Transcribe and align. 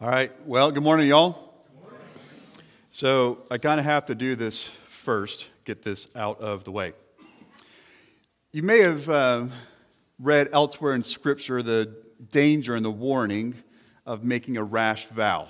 All 0.00 0.08
right. 0.08 0.30
Well, 0.46 0.70
good 0.70 0.84
morning, 0.84 1.08
y'all. 1.08 1.52
So, 2.88 3.38
I 3.50 3.58
kind 3.58 3.80
of 3.80 3.84
have 3.84 4.06
to 4.06 4.14
do 4.14 4.36
this 4.36 4.64
first, 4.64 5.48
get 5.64 5.82
this 5.82 6.06
out 6.14 6.40
of 6.40 6.62
the 6.62 6.70
way. 6.70 6.92
You 8.52 8.62
may 8.62 8.78
have 8.78 9.08
uh, 9.08 9.46
read 10.20 10.50
elsewhere 10.52 10.94
in 10.94 11.02
Scripture 11.02 11.64
the 11.64 11.96
danger 12.30 12.76
and 12.76 12.84
the 12.84 12.92
warning 12.92 13.56
of 14.06 14.22
making 14.22 14.56
a 14.56 14.62
rash 14.62 15.06
vow. 15.06 15.48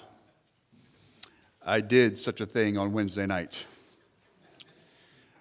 I 1.63 1.83
did 1.83 2.17
such 2.17 2.41
a 2.41 2.47
thing 2.47 2.79
on 2.79 2.95
Wednesday 2.95 3.27
night. 3.27 3.63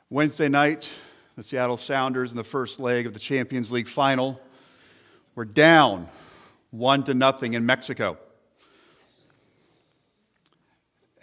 Wednesday 0.10 0.50
night, 0.50 0.92
the 1.38 1.44
Seattle 1.44 1.78
Sounders 1.78 2.32
in 2.32 2.38
the 2.38 2.44
first 2.44 2.78
leg 2.78 3.06
of 3.06 3.14
the 3.14 3.20
Champions 3.20 3.72
League 3.72 3.88
final 3.88 4.42
were 5.34 5.46
down 5.46 6.10
one 6.72 7.06
to 7.06 7.14
nothing 7.14 7.54
in 7.54 7.66
Mexico. 7.66 8.18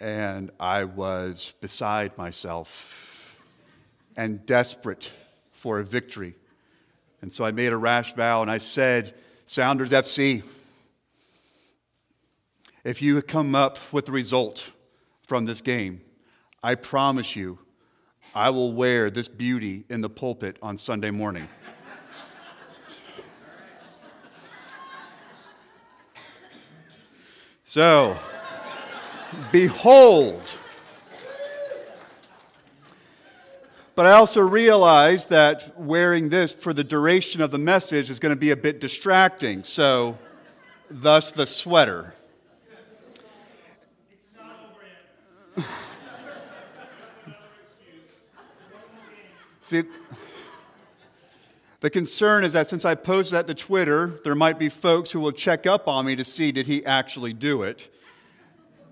And 0.05 0.51
I 0.59 0.83
was 0.83 1.55
beside 1.61 2.15
myself 2.15 3.41
and 4.15 4.45
desperate 4.45 5.11
for 5.51 5.79
a 5.79 5.83
victory. 5.83 6.35
And 7.23 7.33
so 7.33 7.43
I 7.43 7.49
made 7.49 7.73
a 7.73 7.77
rash 7.77 8.13
vow 8.13 8.43
and 8.43 8.51
I 8.51 8.59
said, 8.59 9.15
Sounders 9.47 9.89
FC, 9.89 10.43
if 12.83 13.01
you 13.01 13.19
come 13.23 13.55
up 13.55 13.79
with 13.91 14.05
the 14.05 14.11
result 14.11 14.69
from 15.25 15.45
this 15.45 15.63
game, 15.63 16.01
I 16.61 16.75
promise 16.75 17.35
you, 17.35 17.57
I 18.35 18.51
will 18.51 18.73
wear 18.73 19.09
this 19.09 19.27
beauty 19.27 19.85
in 19.89 20.01
the 20.01 20.09
pulpit 20.11 20.59
on 20.61 20.77
Sunday 20.77 21.09
morning. 21.09 21.47
so, 27.63 28.19
Behold. 29.51 30.41
But 33.95 34.05
I 34.05 34.11
also 34.11 34.41
realized 34.41 35.29
that 35.29 35.79
wearing 35.79 36.29
this 36.29 36.53
for 36.53 36.73
the 36.73 36.83
duration 36.83 37.41
of 37.41 37.51
the 37.51 37.57
message 37.57 38.09
is 38.09 38.19
going 38.19 38.35
to 38.35 38.39
be 38.39 38.51
a 38.51 38.57
bit 38.57 38.81
distracting. 38.81 39.63
So, 39.63 40.17
thus 40.89 41.31
the 41.31 41.47
sweater. 41.47 42.13
See, 49.61 49.83
the 51.79 51.89
concern 51.89 52.43
is 52.43 52.51
that 52.53 52.69
since 52.69 52.83
I 52.83 52.95
posted 52.95 53.37
that 53.37 53.47
to 53.47 53.53
Twitter, 53.53 54.19
there 54.25 54.35
might 54.35 54.59
be 54.59 54.67
folks 54.69 55.11
who 55.11 55.21
will 55.21 55.31
check 55.31 55.65
up 55.65 55.87
on 55.87 56.05
me 56.05 56.17
to 56.17 56.25
see 56.25 56.51
did 56.51 56.67
he 56.67 56.85
actually 56.85 57.31
do 57.31 57.63
it. 57.63 57.89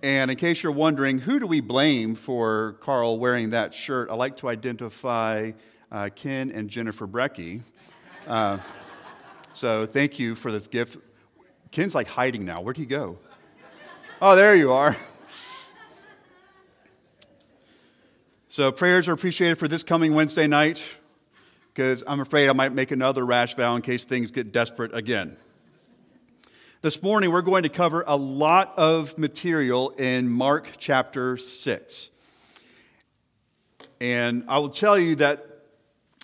And 0.03 0.29
in 0.29 0.35
case 0.35 0.61
you're 0.61 0.73
wondering, 0.73 1.19
who 1.19 1.39
do 1.39 1.47
we 1.47 1.61
blame 1.61 2.15
for 2.15 2.75
Carl 2.81 3.17
wearing 3.17 3.51
that 3.51 3.73
shirt? 3.73 4.09
I 4.09 4.15
like 4.15 4.35
to 4.37 4.49
identify 4.49 5.53
uh, 5.89 6.09
Ken 6.13 6.51
and 6.51 6.69
Jennifer 6.69 7.07
Brecky. 7.07 7.61
Uh, 8.27 8.57
so 9.53 9.85
thank 9.85 10.19
you 10.19 10.35
for 10.35 10.51
this 10.51 10.67
gift. 10.67 10.97
Ken's 11.71 11.95
like 11.95 12.09
hiding 12.09 12.43
now. 12.43 12.59
Where'd 12.59 12.75
he 12.75 12.85
go? 12.85 13.17
Oh, 14.21 14.35
there 14.35 14.53
you 14.55 14.73
are. 14.73 14.97
So 18.49 18.73
prayers 18.73 19.07
are 19.07 19.13
appreciated 19.13 19.57
for 19.57 19.69
this 19.69 19.83
coming 19.83 20.15
Wednesday 20.15 20.47
night 20.47 20.83
because 21.73 22.03
I'm 22.05 22.19
afraid 22.19 22.49
I 22.49 22.53
might 22.53 22.73
make 22.73 22.91
another 22.91 23.25
rash 23.25 23.55
vow 23.55 23.73
in 23.77 23.81
case 23.81 24.03
things 24.03 24.31
get 24.31 24.51
desperate 24.51 24.93
again. 24.93 25.37
This 26.83 27.01
morning, 27.01 27.31
we're 27.31 27.41
going 27.41 27.63
to 27.63 27.69
cover 27.69 28.03
a 28.05 28.17
lot 28.17 28.73
of 28.77 29.17
material 29.17 29.91
in 29.91 30.27
Mark 30.27 30.71
chapter 30.77 31.37
6. 31.37 32.09
And 34.01 34.43
I 34.49 34.57
will 34.57 34.67
tell 34.67 34.99
you 34.99 35.15
that 35.15 35.61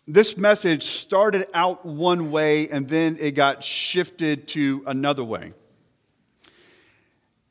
this 0.06 0.36
message 0.36 0.84
started 0.84 1.48
out 1.54 1.86
one 1.86 2.30
way 2.30 2.68
and 2.68 2.90
then 2.90 3.16
it 3.22 3.36
got 3.36 3.64
shifted 3.64 4.50
to 4.50 4.84
another 4.86 5.24
way. 5.24 5.54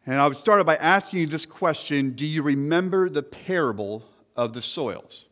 And 0.05 0.21
I 0.21 0.29
would 0.29 0.37
start 0.37 0.67
by 0.67 0.77
asking 0.77 1.21
you 1.21 1.27
this 1.29 1.47
question 1.47 2.11
Do 2.11 2.27
you 2.27 2.43
remember 2.43 3.09
the 3.09 3.23
parable 3.23 4.05
of 4.37 4.53
the 4.53 4.61
soils? 4.61 5.28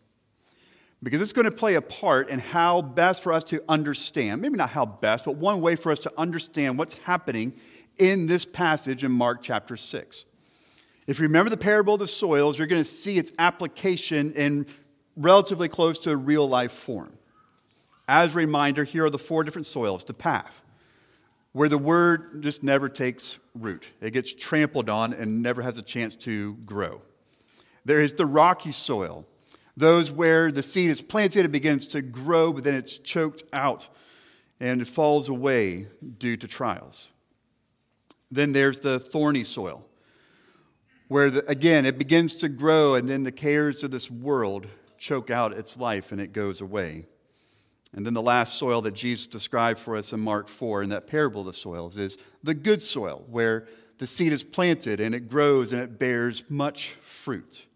Because 1.03 1.21
it's 1.21 1.33
going 1.33 1.45
to 1.45 1.51
play 1.51 1.75
a 1.75 1.83
part 1.83 2.31
in 2.31 2.39
how 2.39 2.81
best 2.81 3.23
for 3.23 3.33
us 3.33 3.45
to 3.45 3.63
understand, 3.69 4.41
maybe 4.41 4.57
not 4.57 4.71
how 4.71 4.87
best, 4.87 5.27
but 5.27 5.37
one 5.37 5.61
way 5.61 5.77
for 5.77 5.93
us 5.93 6.01
to 6.01 6.13
understand 6.17 6.79
what's 6.79 6.95
happening 7.01 7.53
in 7.99 8.27
this 8.27 8.45
passage 8.45 9.05
in 9.05 9.13
Mark 9.13 9.43
chapter 9.43 9.77
6. 9.77 10.25
If 11.07 11.19
you 11.19 11.25
remember 11.25 11.51
the 11.51 11.57
parable 11.57 11.95
of 11.95 12.01
the 12.01 12.07
soils, 12.07 12.59
you're 12.59 12.67
going 12.67 12.83
to 12.83 12.89
see 12.89 13.19
its 13.19 13.31
application 13.39 14.33
in 14.33 14.67
relatively 15.17 15.69
close 15.69 15.99
to 16.01 16.11
a 16.11 16.17
real 16.17 16.49
life 16.49 16.73
form. 16.73 17.17
As 18.09 18.35
a 18.35 18.39
reminder, 18.39 18.85
here 18.85 19.05
are 19.05 19.11
the 19.11 19.19
four 19.19 19.45
different 19.45 19.67
soils 19.67 20.05
the 20.05 20.15
path, 20.15 20.63
where 21.53 21.69
the 21.69 21.79
word 21.79 22.43
just 22.43 22.63
never 22.63 22.89
takes 22.89 23.39
root, 23.55 23.87
it 24.01 24.13
gets 24.13 24.33
trampled 24.33 24.89
on 24.89 25.13
and 25.13 25.43
never 25.43 25.63
has 25.63 25.79
a 25.79 25.83
chance 25.83 26.17
to 26.17 26.55
grow. 26.65 27.03
There 27.85 28.01
is 28.01 28.15
the 28.15 28.27
rocky 28.27 28.73
soil 28.73 29.27
those 29.77 30.11
where 30.11 30.51
the 30.51 30.63
seed 30.63 30.91
is 30.91 31.03
planted, 31.03 31.45
it 31.45 31.53
begins 31.53 31.89
to 31.89 32.03
grow, 32.03 32.53
but 32.53 32.65
then 32.65 32.75
it's 32.75 32.99
choked 32.99 33.43
out 33.53 33.89
and 34.59 34.81
it 34.81 34.89
falls 34.89 35.29
away 35.29 35.87
due 36.19 36.37
to 36.37 36.47
trials. 36.47 37.11
Then 38.31 38.53
there's 38.53 38.81
the 38.81 38.99
thorny 38.99 39.45
soil, 39.45 39.85
where 41.09 41.31
the, 41.31 41.49
again 41.49 41.85
it 41.85 41.99
begins 41.99 42.37
to 42.37 42.49
grow, 42.49 42.95
and 42.95 43.09
then 43.09 43.23
the 43.23 43.33
cares 43.33 43.83
of 43.83 43.91
this 43.91 44.11
world 44.11 44.67
choke 44.99 45.31
out 45.31 45.53
its 45.53 45.77
life 45.77 46.11
and 46.11 46.21
it 46.21 46.33
goes 46.33 46.61
away. 46.61 47.07
And 47.93 48.05
then 48.05 48.15
the 48.15 48.23
last 48.23 48.55
soil 48.55 48.83
that 48.83 48.95
Jesus 48.95 49.27
described 49.27 49.79
for 49.79 49.97
us 49.97 50.13
in 50.13 50.21
Mark 50.21 50.49
4 50.49 50.83
in 50.83 50.89
that 50.91 51.07
parable 51.07 51.43
of 51.43 51.47
the 51.47 51.53
soils 51.53 51.97
is 51.97 52.19
the 52.43 52.55
good 52.55 52.83
soil, 52.83 53.25
where 53.29 53.69
the 53.99 54.07
seed 54.07 54.33
is 54.33 54.43
planted 54.43 55.01
and 55.01 55.15
it 55.15 55.29
grows 55.29 55.73
and 55.73 55.83
it 55.83 55.99
bears 55.99 56.45
much 56.49 56.97
fruit. 57.03 57.67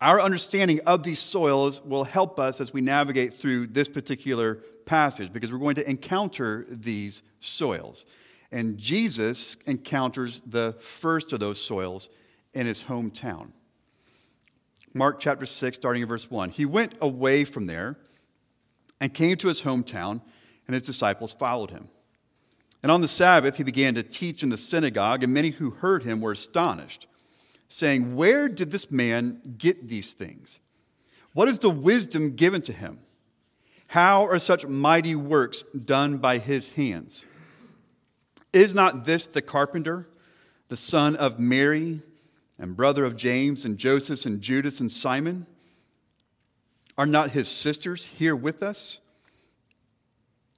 Our 0.00 0.20
understanding 0.20 0.80
of 0.86 1.02
these 1.02 1.18
soils 1.18 1.82
will 1.84 2.04
help 2.04 2.38
us 2.38 2.60
as 2.60 2.72
we 2.72 2.80
navigate 2.80 3.34
through 3.34 3.66
this 3.66 3.88
particular 3.88 4.56
passage 4.86 5.30
because 5.32 5.52
we're 5.52 5.58
going 5.58 5.74
to 5.74 5.88
encounter 5.88 6.66
these 6.70 7.22
soils. 7.38 8.06
And 8.50 8.78
Jesus 8.78 9.56
encounters 9.66 10.40
the 10.46 10.74
first 10.80 11.34
of 11.34 11.40
those 11.40 11.60
soils 11.60 12.08
in 12.54 12.66
his 12.66 12.84
hometown. 12.84 13.50
Mark 14.94 15.20
chapter 15.20 15.44
6, 15.44 15.76
starting 15.76 16.02
in 16.02 16.08
verse 16.08 16.30
1. 16.30 16.50
He 16.50 16.64
went 16.64 16.94
away 17.00 17.44
from 17.44 17.66
there 17.66 17.96
and 19.00 19.12
came 19.12 19.36
to 19.36 19.48
his 19.48 19.62
hometown, 19.62 20.22
and 20.66 20.74
his 20.74 20.82
disciples 20.82 21.32
followed 21.32 21.70
him. 21.70 21.88
And 22.82 22.90
on 22.90 23.02
the 23.02 23.08
Sabbath, 23.08 23.58
he 23.58 23.64
began 23.64 23.94
to 23.94 24.02
teach 24.02 24.42
in 24.42 24.48
the 24.48 24.56
synagogue, 24.56 25.22
and 25.22 25.32
many 25.32 25.50
who 25.50 25.70
heard 25.70 26.02
him 26.02 26.20
were 26.20 26.32
astonished 26.32 27.06
saying, 27.70 28.16
Where 28.16 28.48
did 28.48 28.70
this 28.70 28.90
man 28.90 29.40
get 29.56 29.88
these 29.88 30.12
things? 30.12 30.60
What 31.32 31.48
is 31.48 31.60
the 31.60 31.70
wisdom 31.70 32.36
given 32.36 32.60
to 32.62 32.72
him? 32.72 32.98
How 33.88 34.26
are 34.26 34.38
such 34.38 34.66
mighty 34.66 35.14
works 35.14 35.62
done 35.62 36.18
by 36.18 36.38
his 36.38 36.74
hands? 36.74 37.24
Is 38.52 38.74
not 38.74 39.04
this 39.04 39.26
the 39.26 39.40
carpenter, 39.40 40.08
the 40.68 40.76
son 40.76 41.16
of 41.16 41.38
Mary, 41.38 42.00
and 42.58 42.76
brother 42.76 43.04
of 43.04 43.16
James, 43.16 43.64
and 43.64 43.78
Joseph, 43.78 44.26
and 44.26 44.40
Judas, 44.40 44.80
and 44.80 44.90
Simon? 44.90 45.46
Are 46.98 47.06
not 47.06 47.30
his 47.30 47.48
sisters 47.48 48.06
here 48.06 48.36
with 48.36 48.62
us? 48.62 48.98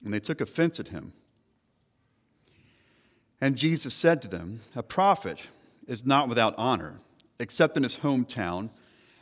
And 0.03 0.13
they 0.13 0.19
took 0.19 0.41
offense 0.41 0.79
at 0.79 0.89
him. 0.89 1.13
And 3.39 3.55
Jesus 3.55 3.93
said 3.93 4.21
to 4.23 4.27
them, 4.27 4.61
A 4.75 4.83
prophet 4.83 5.47
is 5.87 6.05
not 6.05 6.29
without 6.29 6.55
honor, 6.57 7.01
except 7.39 7.77
in 7.77 7.83
his 7.83 7.97
hometown 7.97 8.69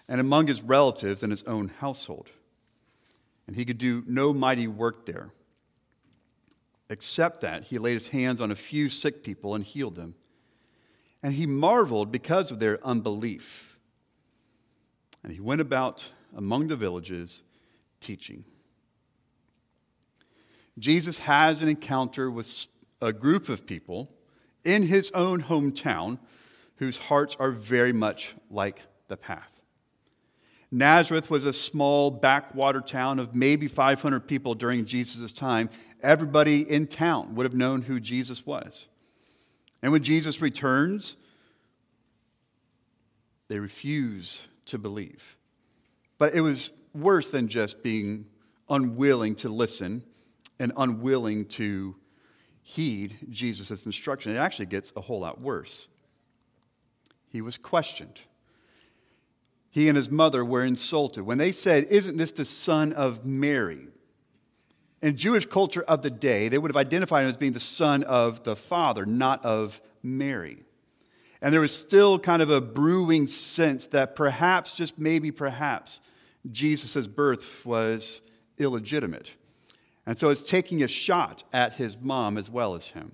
and 0.08 0.20
among 0.20 0.48
his 0.48 0.62
relatives 0.62 1.24
and 1.24 1.32
his 1.32 1.44
own 1.44 1.70
household. 1.80 2.30
And 3.48 3.56
he 3.56 3.66
could 3.66 3.78
do 3.78 4.04
no 4.08 4.34
mighty 4.34 4.68
work 4.68 5.06
there, 5.06 5.32
except 6.90 7.42
that 7.42 7.66
he 7.66 7.78
laid 7.78 7.94
his 7.94 8.10
hands 8.10 8.42
on 8.42 8.52
a 8.52 8.56
few 8.56 8.90
sick 8.90 9.24
people 9.24 9.56
and 9.56 9.64
healed 9.64 9.96
them. 9.96 10.16
And 11.24 11.34
he 11.34 11.46
marveled 11.46 12.12
because 12.12 12.52
of 12.52 12.60
their 12.60 12.86
unbelief. 12.86 13.78
And 15.24 15.32
he 15.32 15.40
went 15.40 15.62
about 15.62 16.12
among 16.36 16.68
the 16.68 16.76
villages 16.76 17.42
teaching. 18.00 18.44
Jesus 20.80 21.20
has 21.20 21.62
an 21.62 21.68
encounter 21.68 22.32
with 22.32 22.66
a 23.02 23.14
group 23.14 23.50
of 23.50 23.66
people 23.66 24.12
in 24.64 24.84
his 24.84 25.12
own 25.12 25.44
hometown 25.44 26.20
whose 26.82 26.98
hearts 26.98 27.38
are 27.40 27.52
very 27.52 27.94
much 27.94 28.34
like 28.50 28.82
the 29.08 29.16
path. 29.16 29.62
Nazareth 30.72 31.30
was 31.30 31.46
a 31.46 31.54
small 31.54 32.10
backwater 32.10 32.82
town 32.82 33.20
of 33.20 33.36
maybe 33.36 33.68
500 33.68 34.22
people 34.22 34.56
during 34.56 34.86
Jesus' 34.86 35.32
time. 35.32 35.70
Everybody 36.02 36.68
in 36.68 36.88
town 36.88 37.36
would 37.36 37.46
have 37.46 37.54
known 37.54 37.84
who 37.84 38.00
Jesus 38.00 38.48
was. 38.48 38.88
And 39.84 39.92
when 39.92 40.02
Jesus 40.02 40.42
returns, 40.42 41.18
they 43.48 43.60
refuse 43.60 44.48
to 44.66 44.80
believe. 44.80 45.38
But 46.18 46.34
it 46.34 46.42
was 46.42 46.72
worse 46.96 47.30
than 47.30 47.48
just 47.48 47.84
being 47.84 48.26
unwilling 48.72 49.36
to 49.36 49.50
listen 49.50 50.02
and 50.60 50.72
unwilling 50.76 51.46
to 51.46 51.96
heed 52.64 53.18
Jesus' 53.30 53.86
instruction. 53.86 54.36
It 54.36 54.40
actually 54.40 54.66
gets 54.66 54.92
a 54.96 55.02
whole 55.02 55.20
lot 55.20 55.40
worse. 55.40 55.88
He 57.32 57.42
was 57.42 57.58
questioned. 57.58 58.20
He 59.70 59.88
and 59.88 59.96
his 59.96 60.12
mother 60.12 60.44
were 60.44 60.66
insulted. 60.66 61.24
When 61.24 61.38
they 61.38 61.54
said, 61.54 61.86
Isn't 61.86 62.18
this 62.18 62.32
the 62.32 62.44
son 62.44 62.92
of 62.92 63.26
Mary? 63.26 63.88
In 65.02 65.16
Jewish 65.16 65.46
culture 65.46 65.82
of 65.84 66.02
the 66.02 66.10
day, 66.10 66.50
they 66.50 66.58
would 66.58 66.70
have 66.70 66.78
identified 66.78 67.24
him 67.24 67.30
as 67.30 67.38
being 67.38 67.54
the 67.54 67.60
son 67.60 68.04
of 68.04 68.44
the 68.44 68.56
father, 68.56 69.06
not 69.06 69.44
of 69.46 69.82
Mary. 70.04 70.64
And 71.42 71.54
there 71.54 71.62
was 71.62 71.76
still 71.76 72.20
kind 72.20 72.42
of 72.42 72.52
a 72.52 72.62
brewing 72.62 73.26
sense 73.28 73.88
that 73.88 74.16
perhaps, 74.16 74.76
just 74.76 75.00
maybe 75.00 75.32
perhaps, 75.32 76.02
Jesus' 76.52 77.08
birth 77.08 77.66
was 77.66 78.22
illegitimate. 78.58 79.36
And 80.06 80.20
so 80.20 80.30
it's 80.30 80.44
taking 80.44 80.84
a 80.84 80.88
shot 80.88 81.44
at 81.54 81.76
his 81.76 81.98
mom 81.98 82.38
as 82.38 82.50
well 82.50 82.76
as 82.76 82.88
him. 82.88 83.14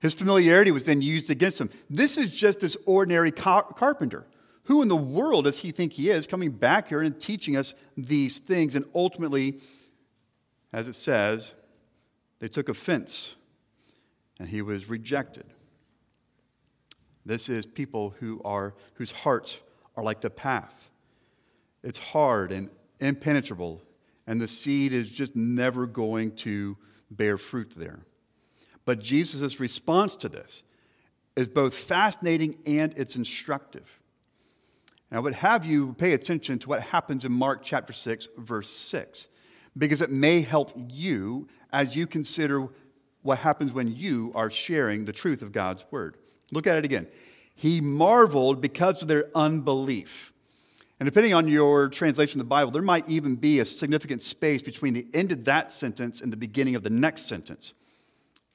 His 0.00 0.14
familiarity 0.14 0.70
was 0.70 0.84
then 0.84 1.02
used 1.02 1.30
against 1.30 1.60
him. 1.60 1.70
This 1.88 2.16
is 2.16 2.38
just 2.38 2.60
this 2.60 2.76
ordinary 2.86 3.30
car- 3.30 3.72
carpenter. 3.74 4.26
Who 4.64 4.82
in 4.82 4.88
the 4.88 4.96
world 4.96 5.44
does 5.44 5.60
he 5.60 5.72
think 5.72 5.94
he 5.94 6.10
is 6.10 6.26
coming 6.26 6.52
back 6.52 6.88
here 6.88 7.02
and 7.02 7.18
teaching 7.18 7.56
us 7.56 7.74
these 7.96 8.38
things? 8.38 8.74
And 8.74 8.84
ultimately, 8.94 9.60
as 10.72 10.88
it 10.88 10.94
says, 10.94 11.54
they 12.38 12.48
took 12.48 12.68
offense 12.68 13.36
and 14.38 14.48
he 14.48 14.62
was 14.62 14.88
rejected. 14.88 15.44
This 17.26 17.48
is 17.48 17.66
people 17.66 18.14
who 18.20 18.40
are, 18.44 18.74
whose 18.94 19.10
hearts 19.10 19.58
are 19.96 20.02
like 20.02 20.22
the 20.22 20.30
path. 20.30 20.88
It's 21.82 21.98
hard 21.98 22.52
and 22.52 22.70
impenetrable, 23.00 23.82
and 24.26 24.40
the 24.40 24.48
seed 24.48 24.92
is 24.92 25.10
just 25.10 25.36
never 25.36 25.86
going 25.86 26.34
to 26.36 26.76
bear 27.10 27.36
fruit 27.36 27.74
there. 27.76 28.00
But 28.90 28.98
Jesus' 28.98 29.60
response 29.60 30.16
to 30.16 30.28
this 30.28 30.64
is 31.36 31.46
both 31.46 31.76
fascinating 31.76 32.56
and 32.66 32.92
it's 32.96 33.14
instructive. 33.14 34.00
And 35.08 35.16
I 35.16 35.20
would 35.20 35.34
have 35.34 35.64
you 35.64 35.92
pay 35.92 36.12
attention 36.12 36.58
to 36.58 36.68
what 36.68 36.82
happens 36.82 37.24
in 37.24 37.30
Mark 37.30 37.62
chapter 37.62 37.92
6, 37.92 38.26
verse 38.36 38.68
6, 38.68 39.28
because 39.78 40.00
it 40.00 40.10
may 40.10 40.40
help 40.40 40.72
you 40.88 41.46
as 41.72 41.94
you 41.94 42.08
consider 42.08 42.66
what 43.22 43.38
happens 43.38 43.70
when 43.70 43.94
you 43.94 44.32
are 44.34 44.50
sharing 44.50 45.04
the 45.04 45.12
truth 45.12 45.40
of 45.40 45.52
God's 45.52 45.84
word. 45.92 46.16
Look 46.50 46.66
at 46.66 46.76
it 46.76 46.84
again. 46.84 47.06
He 47.54 47.80
marveled 47.80 48.60
because 48.60 49.02
of 49.02 49.06
their 49.06 49.26
unbelief. 49.36 50.32
And 50.98 51.06
depending 51.06 51.32
on 51.32 51.46
your 51.46 51.90
translation 51.90 52.40
of 52.40 52.46
the 52.46 52.50
Bible, 52.50 52.72
there 52.72 52.82
might 52.82 53.08
even 53.08 53.36
be 53.36 53.60
a 53.60 53.64
significant 53.64 54.20
space 54.20 54.62
between 54.62 54.94
the 54.94 55.06
end 55.14 55.30
of 55.30 55.44
that 55.44 55.72
sentence 55.72 56.20
and 56.20 56.32
the 56.32 56.36
beginning 56.36 56.74
of 56.74 56.82
the 56.82 56.90
next 56.90 57.26
sentence. 57.26 57.72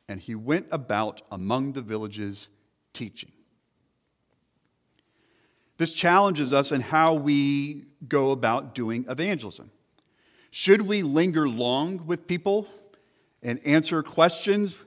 And 0.08 0.20
he 0.20 0.36
went 0.36 0.68
about 0.72 1.22
among 1.32 1.74
the 1.74 1.82
villages 1.82 2.50
teaching. 2.94 3.32
This 5.78 5.92
challenges 5.92 6.54
us 6.54 6.72
in 6.72 6.82
how 6.82 7.16
we 7.16 7.86
go 8.08 8.32
about 8.32 8.76
doing 8.76 9.06
evangelism. 9.10 9.72
Should 10.52 10.82
we 10.82 11.04
linger 11.04 11.50
long 11.50 12.06
with 12.06 12.28
people 12.28 12.68
and 13.44 13.60
answer 13.66 14.02
questions? 14.02 14.78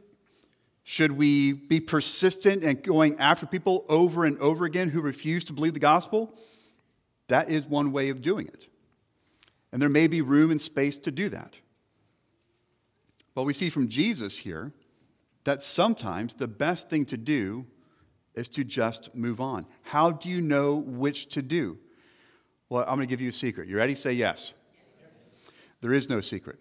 Should 0.85 1.13
we 1.13 1.53
be 1.53 1.81
persistent 1.81 2.65
and 2.65 2.83
going 2.83 3.19
after 3.19 3.45
people 3.45 3.85
over 3.91 4.25
and 4.25 4.39
over 4.39 4.65
again 4.65 4.89
who 4.89 5.03
refuse 5.03 5.45
to 5.45 5.53
believe 5.53 5.75
the 5.75 5.81
gospel? 5.81 6.35
That 7.27 7.51
is 7.51 7.67
one 7.67 7.93
way 7.93 8.09
of 8.09 8.23
doing 8.23 8.47
it. 8.47 8.69
And 9.71 9.83
there 9.83 9.91
may 9.91 10.07
be 10.07 10.23
room 10.23 10.51
and 10.51 10.63
space 10.63 10.99
to 11.01 11.11
do 11.11 11.29
that. 11.29 11.57
But 13.35 13.43
we 13.43 13.53
see 13.53 13.69
from 13.69 13.89
Jesus 13.89 14.39
here 14.39 14.73
that 15.49 15.63
sometimes 15.63 16.35
the 16.35 16.47
best 16.47 16.91
thing 16.91 17.07
to 17.07 17.17
do 17.17 17.65
is 18.35 18.51
to 18.51 18.63
just 18.63 19.15
move 19.15 19.41
on. 19.41 19.65
How 19.81 20.11
do 20.11 20.29
you 20.29 20.43
know 20.43 20.75
which 20.75 21.29
to 21.29 21.41
do? 21.41 21.79
Well, 22.69 22.83
I'm 22.83 22.97
going 22.97 23.09
to 23.09 23.11
give 23.11 23.23
you 23.23 23.31
a 23.31 23.33
secret. 23.33 23.67
You 23.67 23.79
ready? 23.79 23.95
Say 23.95 24.13
yes. 24.13 24.53
There 25.81 25.95
is 25.95 26.11
no 26.11 26.21
secret. 26.21 26.59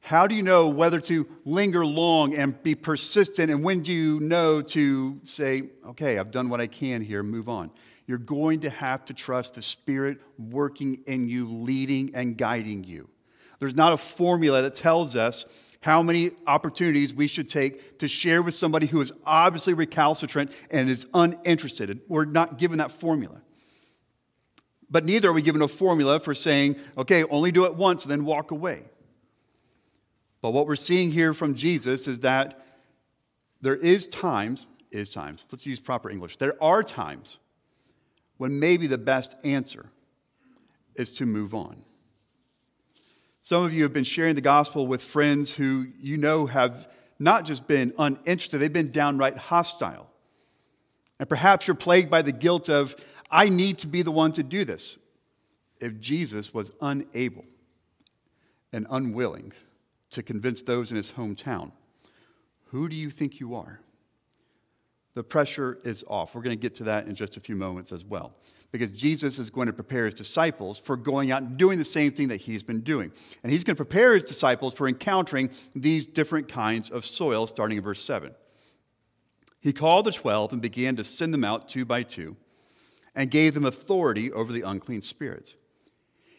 How 0.00 0.26
do 0.26 0.34
you 0.34 0.42
know 0.42 0.66
whether 0.70 0.98
to 1.02 1.24
linger 1.44 1.86
long 1.86 2.34
and 2.34 2.60
be 2.64 2.74
persistent? 2.74 3.48
And 3.48 3.62
when 3.62 3.80
do 3.80 3.92
you 3.92 4.18
know 4.18 4.60
to 4.60 5.20
say, 5.22 5.70
okay, 5.86 6.18
I've 6.18 6.32
done 6.32 6.48
what 6.48 6.60
I 6.60 6.66
can 6.66 7.00
here, 7.00 7.22
move 7.22 7.48
on? 7.48 7.70
You're 8.08 8.18
going 8.18 8.62
to 8.62 8.70
have 8.70 9.04
to 9.04 9.14
trust 9.14 9.54
the 9.54 9.62
Spirit 9.62 10.18
working 10.36 11.04
in 11.06 11.28
you, 11.28 11.46
leading 11.48 12.16
and 12.16 12.36
guiding 12.36 12.82
you. 12.82 13.08
There's 13.64 13.74
not 13.74 13.94
a 13.94 13.96
formula 13.96 14.60
that 14.60 14.74
tells 14.74 15.16
us 15.16 15.46
how 15.80 16.02
many 16.02 16.32
opportunities 16.46 17.14
we 17.14 17.26
should 17.26 17.48
take 17.48 17.98
to 18.00 18.06
share 18.06 18.42
with 18.42 18.52
somebody 18.52 18.84
who 18.84 19.00
is 19.00 19.10
obviously 19.24 19.72
recalcitrant 19.72 20.52
and 20.70 20.90
is 20.90 21.06
uninterested. 21.14 22.02
We're 22.06 22.26
not 22.26 22.58
given 22.58 22.76
that 22.76 22.90
formula. 22.90 23.40
But 24.90 25.06
neither 25.06 25.30
are 25.30 25.32
we 25.32 25.40
given 25.40 25.62
a 25.62 25.68
formula 25.68 26.20
for 26.20 26.34
saying, 26.34 26.76
okay, 26.98 27.24
only 27.24 27.52
do 27.52 27.64
it 27.64 27.74
once 27.74 28.04
and 28.04 28.12
then 28.12 28.26
walk 28.26 28.50
away. 28.50 28.82
But 30.42 30.50
what 30.50 30.66
we're 30.66 30.76
seeing 30.76 31.10
here 31.10 31.32
from 31.32 31.54
Jesus 31.54 32.06
is 32.06 32.20
that 32.20 32.66
there 33.62 33.76
is 33.76 34.08
times, 34.08 34.66
is 34.90 35.08
times, 35.08 35.46
let's 35.50 35.66
use 35.66 35.80
proper 35.80 36.10
English. 36.10 36.36
There 36.36 36.62
are 36.62 36.82
times 36.82 37.38
when 38.36 38.60
maybe 38.60 38.86
the 38.88 38.98
best 38.98 39.34
answer 39.42 39.86
is 40.96 41.14
to 41.14 41.24
move 41.24 41.54
on. 41.54 41.82
Some 43.44 43.62
of 43.62 43.74
you 43.74 43.82
have 43.82 43.92
been 43.92 44.04
sharing 44.04 44.36
the 44.36 44.40
gospel 44.40 44.86
with 44.86 45.02
friends 45.02 45.52
who 45.52 45.88
you 46.00 46.16
know 46.16 46.46
have 46.46 46.88
not 47.18 47.44
just 47.44 47.68
been 47.68 47.92
uninterested, 47.98 48.58
they've 48.58 48.72
been 48.72 48.90
downright 48.90 49.36
hostile. 49.36 50.08
And 51.20 51.28
perhaps 51.28 51.66
you're 51.66 51.74
plagued 51.74 52.10
by 52.10 52.22
the 52.22 52.32
guilt 52.32 52.70
of, 52.70 52.96
I 53.30 53.50
need 53.50 53.76
to 53.80 53.86
be 53.86 54.00
the 54.00 54.10
one 54.10 54.32
to 54.32 54.42
do 54.42 54.64
this. 54.64 54.96
If 55.78 56.00
Jesus 56.00 56.54
was 56.54 56.72
unable 56.80 57.44
and 58.72 58.86
unwilling 58.88 59.52
to 60.08 60.22
convince 60.22 60.62
those 60.62 60.90
in 60.90 60.96
his 60.96 61.12
hometown, 61.12 61.72
who 62.68 62.88
do 62.88 62.96
you 62.96 63.10
think 63.10 63.40
you 63.40 63.56
are? 63.56 63.78
The 65.12 65.22
pressure 65.22 65.80
is 65.84 66.02
off. 66.08 66.34
We're 66.34 66.40
going 66.40 66.56
to 66.56 66.62
get 66.62 66.76
to 66.76 66.84
that 66.84 67.08
in 67.08 67.14
just 67.14 67.36
a 67.36 67.40
few 67.40 67.56
moments 67.56 67.92
as 67.92 68.06
well 68.06 68.36
because 68.74 68.90
Jesus 68.90 69.38
is 69.38 69.50
going 69.50 69.68
to 69.68 69.72
prepare 69.72 70.06
his 70.06 70.14
disciples 70.14 70.80
for 70.80 70.96
going 70.96 71.30
out 71.30 71.42
and 71.42 71.56
doing 71.56 71.78
the 71.78 71.84
same 71.84 72.10
thing 72.10 72.26
that 72.26 72.40
he's 72.40 72.64
been 72.64 72.80
doing. 72.80 73.12
And 73.44 73.52
he's 73.52 73.62
going 73.62 73.76
to 73.76 73.84
prepare 73.84 74.14
his 74.14 74.24
disciples 74.24 74.74
for 74.74 74.88
encountering 74.88 75.50
these 75.76 76.08
different 76.08 76.48
kinds 76.48 76.90
of 76.90 77.06
soil, 77.06 77.46
starting 77.46 77.78
in 77.78 77.84
verse 77.84 78.02
7. 78.02 78.34
He 79.60 79.72
called 79.72 80.06
the 80.06 80.10
twelve 80.10 80.52
and 80.52 80.60
began 80.60 80.96
to 80.96 81.04
send 81.04 81.32
them 81.32 81.44
out 81.44 81.68
two 81.68 81.84
by 81.84 82.02
two 82.02 82.36
and 83.14 83.30
gave 83.30 83.54
them 83.54 83.64
authority 83.64 84.32
over 84.32 84.52
the 84.52 84.62
unclean 84.62 85.02
spirits. 85.02 85.54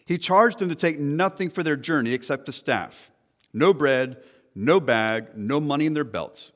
He 0.06 0.18
charged 0.18 0.60
them 0.60 0.68
to 0.68 0.75
take 0.75 1.00
nothing 1.00 1.50
for 1.50 1.63
their 1.63 1.77
journey 1.77 2.12
except 2.12 2.48
the 2.48 2.51
staff 2.51 3.12
no 3.54 3.74
bread, 3.74 4.22
no 4.54 4.82
bag, 4.82 5.38
no 5.38 5.62
money 5.62 5.86
in 5.86 5.94
their 5.94 6.04
belts, 6.04 6.51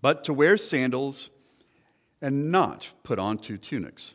but 0.00 0.22
to 0.22 0.32
wear 0.32 0.56
sandals 0.56 1.30
and 2.22 2.52
not 2.52 2.92
put 3.02 3.18
on 3.18 3.38
two 3.38 3.58
tunics. 3.58 4.14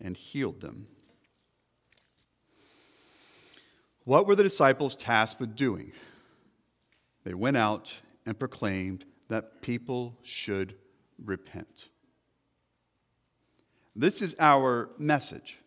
and 0.00 0.16
healed 0.16 0.60
them. 0.60 0.86
What 4.04 4.26
were 4.26 4.36
the 4.36 4.42
disciples 4.42 4.96
tasked 4.96 5.40
with 5.40 5.56
doing? 5.56 5.92
They 7.24 7.34
went 7.34 7.56
out 7.56 8.00
and 8.26 8.38
proclaimed 8.38 9.04
that 9.28 9.62
people 9.62 10.18
should 10.22 10.74
repent. 11.22 11.88
This 13.96 14.20
is 14.20 14.34
our 14.38 14.90
message. 14.98 15.58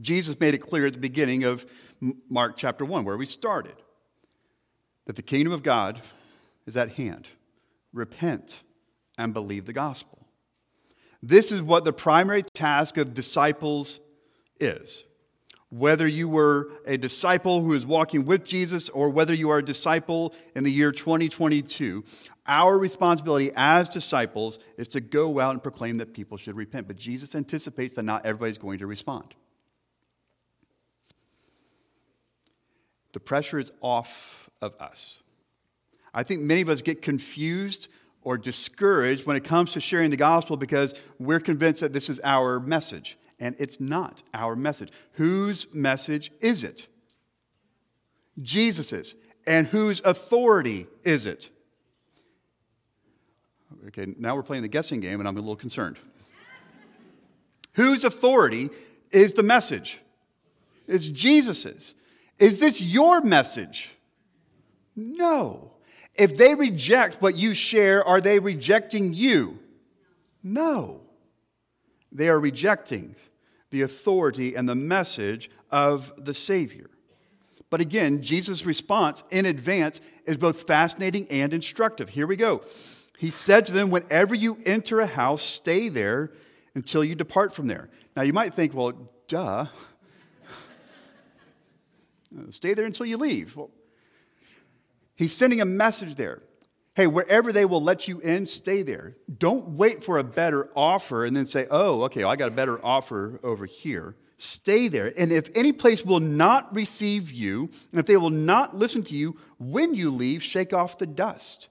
Jesus 0.00 0.38
made 0.38 0.54
it 0.54 0.58
clear 0.58 0.86
at 0.86 0.92
the 0.92 0.98
beginning 1.00 1.44
of 1.44 1.66
Mark 2.28 2.56
chapter 2.56 2.84
1, 2.84 3.04
where 3.04 3.16
we 3.16 3.26
started. 3.26 3.76
that 5.06 5.16
the 5.16 5.22
kingdom 5.22 5.52
of 5.52 5.62
God 5.62 6.00
is 6.66 6.76
at 6.76 6.92
hand. 6.92 7.28
Repent 7.92 8.62
and 9.18 9.34
believe 9.34 9.66
the 9.66 9.72
gospel. 9.72 10.21
This 11.22 11.52
is 11.52 11.62
what 11.62 11.84
the 11.84 11.92
primary 11.92 12.42
task 12.42 12.96
of 12.96 13.14
disciples 13.14 14.00
is. 14.58 15.04
Whether 15.70 16.06
you 16.06 16.28
were 16.28 16.70
a 16.84 16.98
disciple 16.98 17.62
who 17.62 17.72
is 17.72 17.86
walking 17.86 18.26
with 18.26 18.44
Jesus 18.44 18.88
or 18.90 19.08
whether 19.08 19.32
you 19.32 19.48
are 19.50 19.58
a 19.58 19.64
disciple 19.64 20.34
in 20.54 20.64
the 20.64 20.72
year 20.72 20.92
2022, 20.92 22.04
our 22.46 22.76
responsibility 22.76 23.52
as 23.56 23.88
disciples 23.88 24.58
is 24.76 24.88
to 24.88 25.00
go 25.00 25.38
out 25.40 25.52
and 25.52 25.62
proclaim 25.62 25.98
that 25.98 26.12
people 26.12 26.36
should 26.36 26.56
repent. 26.56 26.88
But 26.88 26.96
Jesus 26.96 27.34
anticipates 27.34 27.94
that 27.94 28.02
not 28.02 28.26
everybody's 28.26 28.58
going 28.58 28.80
to 28.80 28.86
respond. 28.86 29.34
The 33.12 33.20
pressure 33.20 33.58
is 33.58 33.70
off 33.80 34.50
of 34.60 34.74
us. 34.80 35.22
I 36.12 36.22
think 36.22 36.42
many 36.42 36.60
of 36.60 36.68
us 36.68 36.82
get 36.82 37.00
confused 37.00 37.88
or 38.22 38.38
discouraged 38.38 39.26
when 39.26 39.36
it 39.36 39.44
comes 39.44 39.72
to 39.72 39.80
sharing 39.80 40.10
the 40.10 40.16
gospel 40.16 40.56
because 40.56 40.94
we're 41.18 41.40
convinced 41.40 41.80
that 41.80 41.92
this 41.92 42.08
is 42.08 42.20
our 42.22 42.60
message. 42.60 43.18
And 43.40 43.56
it's 43.58 43.80
not 43.80 44.22
our 44.32 44.54
message. 44.54 44.90
Whose 45.12 45.66
message 45.74 46.30
is 46.40 46.62
it? 46.62 46.86
Jesus's. 48.40 49.16
And 49.46 49.66
whose 49.66 50.00
authority 50.00 50.86
is 51.02 51.26
it? 51.26 51.50
Okay, 53.88 54.14
now 54.16 54.36
we're 54.36 54.44
playing 54.44 54.62
the 54.62 54.68
guessing 54.68 55.00
game, 55.00 55.18
and 55.18 55.28
I'm 55.28 55.36
a 55.36 55.40
little 55.40 55.56
concerned. 55.56 55.96
Whose 57.72 58.04
authority 58.04 58.70
is 59.10 59.32
the 59.32 59.42
message? 59.42 60.00
It's 60.86 61.08
Jesus's. 61.08 61.94
Is 62.38 62.58
this 62.58 62.80
your 62.80 63.20
message? 63.22 63.90
No. 64.94 65.71
If 66.14 66.36
they 66.36 66.54
reject 66.54 67.22
what 67.22 67.36
you 67.36 67.54
share, 67.54 68.04
are 68.04 68.20
they 68.20 68.38
rejecting 68.38 69.14
you? 69.14 69.58
No. 70.42 71.00
They 72.10 72.28
are 72.28 72.38
rejecting 72.38 73.16
the 73.70 73.82
authority 73.82 74.54
and 74.54 74.68
the 74.68 74.74
message 74.74 75.50
of 75.70 76.12
the 76.22 76.34
Savior. 76.34 76.90
But 77.70 77.80
again, 77.80 78.20
Jesus' 78.20 78.66
response 78.66 79.24
in 79.30 79.46
advance 79.46 80.02
is 80.26 80.36
both 80.36 80.66
fascinating 80.66 81.26
and 81.30 81.54
instructive. 81.54 82.10
Here 82.10 82.26
we 82.26 82.36
go. 82.36 82.62
He 83.16 83.30
said 83.30 83.64
to 83.66 83.72
them, 83.72 83.90
Whenever 83.90 84.34
you 84.34 84.58
enter 84.66 85.00
a 85.00 85.06
house, 85.06 85.42
stay 85.42 85.88
there 85.88 86.32
until 86.74 87.02
you 87.02 87.14
depart 87.14 87.54
from 87.54 87.68
there. 87.68 87.88
Now 88.14 88.22
you 88.22 88.34
might 88.34 88.52
think, 88.52 88.74
well, 88.74 88.92
duh. 89.26 89.66
stay 92.50 92.74
there 92.74 92.84
until 92.84 93.06
you 93.06 93.16
leave. 93.16 93.56
Well, 93.56 93.70
He's 95.22 95.32
sending 95.32 95.60
a 95.60 95.64
message 95.64 96.16
there. 96.16 96.42
Hey, 96.94 97.06
wherever 97.06 97.52
they 97.52 97.64
will 97.64 97.82
let 97.82 98.06
you 98.06 98.20
in, 98.20 98.44
stay 98.44 98.82
there. 98.82 99.16
Don't 99.38 99.70
wait 99.70 100.04
for 100.04 100.18
a 100.18 100.24
better 100.24 100.68
offer 100.76 101.24
and 101.24 101.34
then 101.34 101.46
say, 101.46 101.66
oh, 101.70 102.02
okay, 102.02 102.20
well, 102.20 102.30
I 102.30 102.36
got 102.36 102.48
a 102.48 102.52
better 102.52 102.84
offer 102.84 103.40
over 103.42 103.64
here. 103.64 104.16
Stay 104.36 104.88
there. 104.88 105.10
And 105.16 105.32
if 105.32 105.48
any 105.54 105.72
place 105.72 106.04
will 106.04 106.20
not 106.20 106.74
receive 106.74 107.30
you, 107.30 107.70
and 107.92 108.00
if 108.00 108.06
they 108.06 108.16
will 108.16 108.30
not 108.30 108.76
listen 108.76 109.02
to 109.04 109.16
you, 109.16 109.38
when 109.58 109.94
you 109.94 110.10
leave, 110.10 110.42
shake 110.42 110.74
off 110.74 110.98
the 110.98 111.06
dust. 111.06 111.68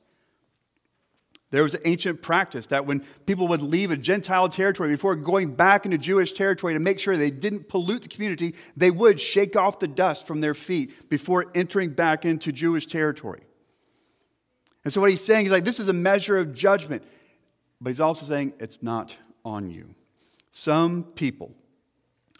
There 1.51 1.63
was 1.63 1.73
an 1.73 1.81
ancient 1.83 2.21
practice 2.21 2.67
that 2.67 2.85
when 2.85 3.01
people 3.25 3.47
would 3.49 3.61
leave 3.61 3.91
a 3.91 3.97
Gentile 3.97 4.47
territory 4.47 4.89
before 4.89 5.15
going 5.17 5.53
back 5.53 5.85
into 5.85 5.97
Jewish 5.97 6.31
territory 6.31 6.73
to 6.73 6.79
make 6.79 6.97
sure 6.97 7.17
they 7.17 7.29
didn't 7.29 7.67
pollute 7.67 8.03
the 8.03 8.07
community, 8.07 8.55
they 8.77 8.89
would 8.89 9.19
shake 9.19 9.57
off 9.57 9.79
the 9.79 9.87
dust 9.87 10.25
from 10.25 10.39
their 10.39 10.53
feet 10.53 11.09
before 11.09 11.45
entering 11.53 11.89
back 11.89 12.23
into 12.25 12.53
Jewish 12.53 12.87
territory. 12.87 13.41
And 14.85 14.93
so 14.93 15.01
what 15.01 15.09
he's 15.09 15.23
saying 15.23 15.45
is 15.45 15.51
like, 15.51 15.65
this 15.65 15.79
is 15.79 15.89
a 15.89 15.93
measure 15.93 16.37
of 16.37 16.53
judgment. 16.53 17.03
But 17.81 17.89
he's 17.89 17.99
also 17.99 18.25
saying 18.25 18.53
it's 18.59 18.81
not 18.81 19.15
on 19.43 19.69
you. 19.69 19.93
Some 20.51 21.03
people 21.03 21.53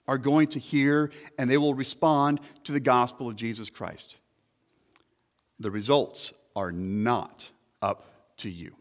are 0.08 0.18
going 0.18 0.48
to 0.50 0.60
hear 0.60 1.12
and 1.38 1.52
they 1.52 1.58
will 1.58 1.76
respond 1.76 2.40
to 2.64 2.72
the 2.72 2.80
gospel 2.80 3.28
of 3.28 3.36
Jesus 3.36 3.70
Christ. 3.70 4.18
The 5.60 5.72
results 5.72 6.34
are 6.56 6.72
not 6.72 7.50
up 7.82 8.38
to 8.38 8.50
you. 8.50 8.72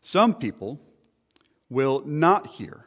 Some 0.00 0.34
people 0.34 0.80
will 1.68 2.02
not 2.04 2.46
hear 2.46 2.86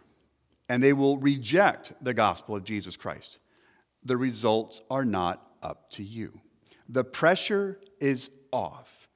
and 0.69 0.81
they 0.81 0.93
will 0.93 1.17
reject 1.17 1.93
the 2.01 2.13
gospel 2.13 2.55
of 2.55 2.63
Jesus 2.63 2.97
Christ. 2.97 3.37
The 4.03 4.17
results 4.17 4.81
are 4.89 5.05
not 5.05 5.45
up 5.61 5.89
to 5.91 6.03
you. 6.03 6.41
The 6.89 7.03
pressure 7.03 7.79
is 7.99 8.29
off. 8.51 9.07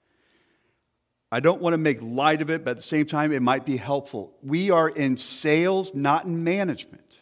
I 1.31 1.39
don't 1.41 1.61
want 1.61 1.73
to 1.73 1.77
make 1.77 2.01
light 2.01 2.41
of 2.41 2.49
it, 2.49 2.63
but 2.63 2.71
at 2.71 2.77
the 2.77 2.83
same 2.83 3.05
time, 3.05 3.33
it 3.33 3.41
might 3.41 3.65
be 3.65 3.75
helpful. 3.75 4.37
We 4.41 4.71
are 4.71 4.87
in 4.87 5.17
sales, 5.17 5.93
not 5.93 6.25
in 6.25 6.43
management. 6.43 7.19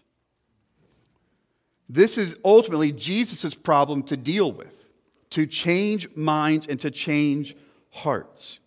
This 1.90 2.18
is 2.18 2.38
ultimately 2.46 2.92
Jesus' 2.92 3.56
problem 3.56 4.04
to 4.04 4.18
deal 4.18 4.52
with, 4.52 4.88
to 5.32 5.48
change 5.48 6.16
minds 6.16 6.68
and 6.68 6.80
to 6.82 6.92
change 6.92 7.56
hearts. 7.90 8.60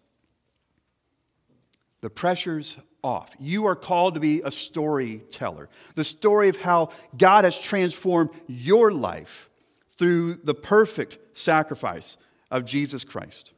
The 2.00 2.10
pressure's 2.10 2.76
off. 3.02 3.34
You 3.38 3.66
are 3.66 3.76
called 3.76 4.14
to 4.14 4.20
be 4.20 4.42
a 4.42 4.50
storyteller. 4.50 5.68
The 5.94 6.04
story 6.04 6.48
of 6.48 6.58
how 6.58 6.90
God 7.16 7.44
has 7.44 7.58
transformed 7.58 8.30
your 8.46 8.92
life 8.92 9.50
through 9.96 10.36
the 10.36 10.54
perfect 10.54 11.36
sacrifice 11.36 12.16
of 12.50 12.64
Jesus 12.64 13.04
Christ. 13.04 13.52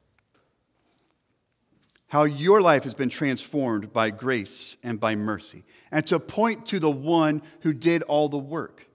How 2.09 2.25
your 2.25 2.61
life 2.61 2.85
has 2.85 2.95
been 2.95 3.09
transformed 3.09 3.93
by 3.93 4.11
grace 4.11 4.77
and 4.83 4.99
by 4.99 5.15
mercy, 5.15 5.65
and 5.93 6.05
to 6.07 6.19
point 6.19 6.67
to 6.67 6.81
the 6.81 6.91
one 6.91 7.43
who 7.61 7.73
did 7.73 8.03
all 8.03 8.29
the 8.29 8.39
work. 8.39 8.89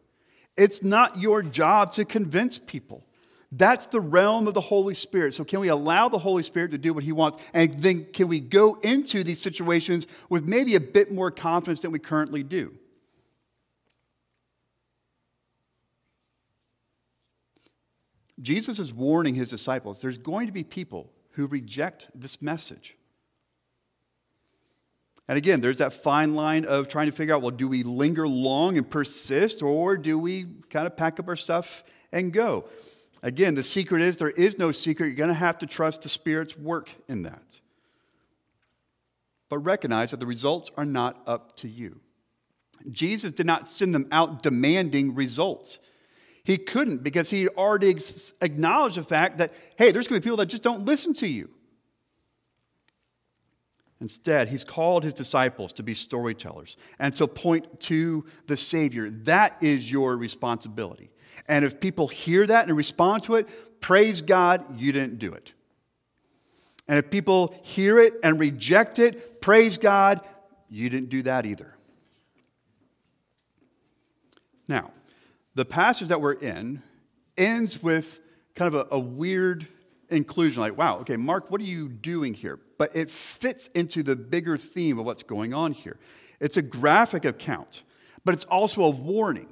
It's 0.57 0.83
not 0.83 1.19
your 1.19 1.41
job 1.41 1.93
to 1.93 2.03
convince 2.03 2.57
people. 2.57 3.05
That's 3.57 3.85
the 3.85 4.01
realm 4.01 4.47
of 4.47 4.53
the 4.53 4.61
Holy 4.61 4.93
Spirit. 4.93 5.33
So, 5.33 5.45
can 5.45 5.61
we 5.61 5.69
allow 5.69 6.09
the 6.09 6.19
Holy 6.19 6.43
Spirit 6.43 6.71
to 6.71 6.77
do 6.77 6.93
what 6.93 7.03
He 7.03 7.13
wants? 7.13 7.41
And 7.53 7.73
then, 7.75 8.05
can 8.11 8.27
we 8.27 8.41
go 8.41 8.75
into 8.75 9.23
these 9.23 9.39
situations 9.39 10.07
with 10.29 10.43
maybe 10.43 10.75
a 10.75 10.79
bit 10.79 11.11
more 11.11 11.31
confidence 11.31 11.79
than 11.79 11.91
we 11.91 11.99
currently 11.99 12.43
do? 12.43 12.75
Jesus 18.41 18.77
is 18.77 18.93
warning 18.93 19.35
His 19.35 19.49
disciples 19.49 20.01
there's 20.01 20.17
going 20.17 20.47
to 20.47 20.53
be 20.53 20.65
people 20.65 21.11
who 21.31 21.47
reject 21.47 22.09
this 22.13 22.41
message. 22.41 22.97
And 25.29 25.37
again, 25.37 25.61
there's 25.61 25.77
that 25.77 25.93
fine 25.93 26.35
line 26.35 26.65
of 26.65 26.87
trying 26.87 27.07
to 27.07 27.11
figure 27.13 27.33
out 27.33 27.41
well, 27.41 27.51
do 27.51 27.69
we 27.69 27.83
linger 27.83 28.27
long 28.27 28.77
and 28.77 28.89
persist, 28.89 29.63
or 29.63 29.95
do 29.95 30.19
we 30.19 30.45
kind 30.69 30.87
of 30.87 30.97
pack 30.97 31.21
up 31.21 31.29
our 31.29 31.37
stuff 31.37 31.85
and 32.11 32.33
go? 32.33 32.65
Again, 33.25 33.55
the 33.55 33.63
secret 33.63 34.03
is 34.03 34.17
there 34.17 34.29
is 34.29 34.59
no 34.59 34.71
secret. 34.71 35.07
You're 35.07 35.15
going 35.15 35.29
to 35.29 35.33
have 35.33 35.57
to 35.57 35.65
trust 35.65 36.03
the 36.03 36.09
Spirit's 36.09 36.55
work 36.55 36.91
in 37.07 37.23
that. 37.23 37.59
But 39.49 39.57
recognize 39.57 40.11
that 40.11 40.19
the 40.19 40.27
results 40.27 40.69
are 40.77 40.85
not 40.85 41.23
up 41.25 41.57
to 41.57 41.67
you. 41.67 42.01
Jesus 42.91 43.31
did 43.31 43.47
not 43.47 43.67
send 43.67 43.95
them 43.95 44.07
out 44.11 44.43
demanding 44.43 45.15
results. 45.15 45.79
He 46.43 46.59
couldn't 46.59 47.01
because 47.01 47.31
he 47.31 47.47
already 47.47 47.97
acknowledged 48.41 48.97
the 48.97 49.03
fact 49.03 49.39
that, 49.39 49.55
hey, 49.75 49.89
there's 49.89 50.07
going 50.07 50.21
to 50.21 50.23
be 50.23 50.25
people 50.25 50.37
that 50.37 50.45
just 50.45 50.61
don't 50.61 50.85
listen 50.85 51.15
to 51.15 51.27
you. 51.27 51.49
Instead, 53.99 54.49
he's 54.49 54.63
called 54.63 55.03
his 55.03 55.15
disciples 55.15 55.73
to 55.73 55.81
be 55.81 55.95
storytellers 55.95 56.77
and 56.99 57.15
to 57.15 57.25
point 57.27 57.79
to 57.79 58.23
the 58.45 58.55
Savior. 58.55 59.09
That 59.09 59.57
is 59.63 59.91
your 59.91 60.15
responsibility. 60.15 61.09
And 61.47 61.63
if 61.63 61.79
people 61.79 62.07
hear 62.07 62.45
that 62.47 62.67
and 62.67 62.75
respond 62.75 63.23
to 63.23 63.35
it, 63.35 63.81
praise 63.81 64.21
God, 64.21 64.79
you 64.79 64.91
didn't 64.91 65.19
do 65.19 65.33
it. 65.33 65.53
And 66.87 66.99
if 66.99 67.09
people 67.09 67.55
hear 67.63 67.99
it 67.99 68.13
and 68.23 68.39
reject 68.39 68.99
it, 68.99 69.41
praise 69.41 69.77
God, 69.77 70.21
you 70.69 70.89
didn't 70.89 71.09
do 71.09 71.21
that 71.23 71.45
either. 71.45 71.75
Now, 74.67 74.91
the 75.53 75.65
passage 75.65 76.09
that 76.09 76.21
we're 76.21 76.33
in 76.33 76.81
ends 77.37 77.81
with 77.81 78.19
kind 78.55 78.73
of 78.73 78.87
a, 78.91 78.95
a 78.95 78.99
weird 78.99 79.67
inclusion 80.09 80.61
like, 80.61 80.77
wow, 80.77 80.99
okay, 80.99 81.17
Mark, 81.17 81.49
what 81.49 81.61
are 81.61 81.65
you 81.65 81.89
doing 81.89 82.33
here? 82.33 82.59
But 82.77 82.95
it 82.95 83.09
fits 83.09 83.67
into 83.69 84.03
the 84.03 84.15
bigger 84.15 84.57
theme 84.57 84.99
of 84.99 85.05
what's 85.05 85.23
going 85.23 85.53
on 85.53 85.71
here. 85.71 85.97
It's 86.39 86.57
a 86.57 86.61
graphic 86.61 87.25
account, 87.25 87.83
but 88.23 88.33
it's 88.33 88.45
also 88.45 88.83
a 88.83 88.89
warning 88.89 89.49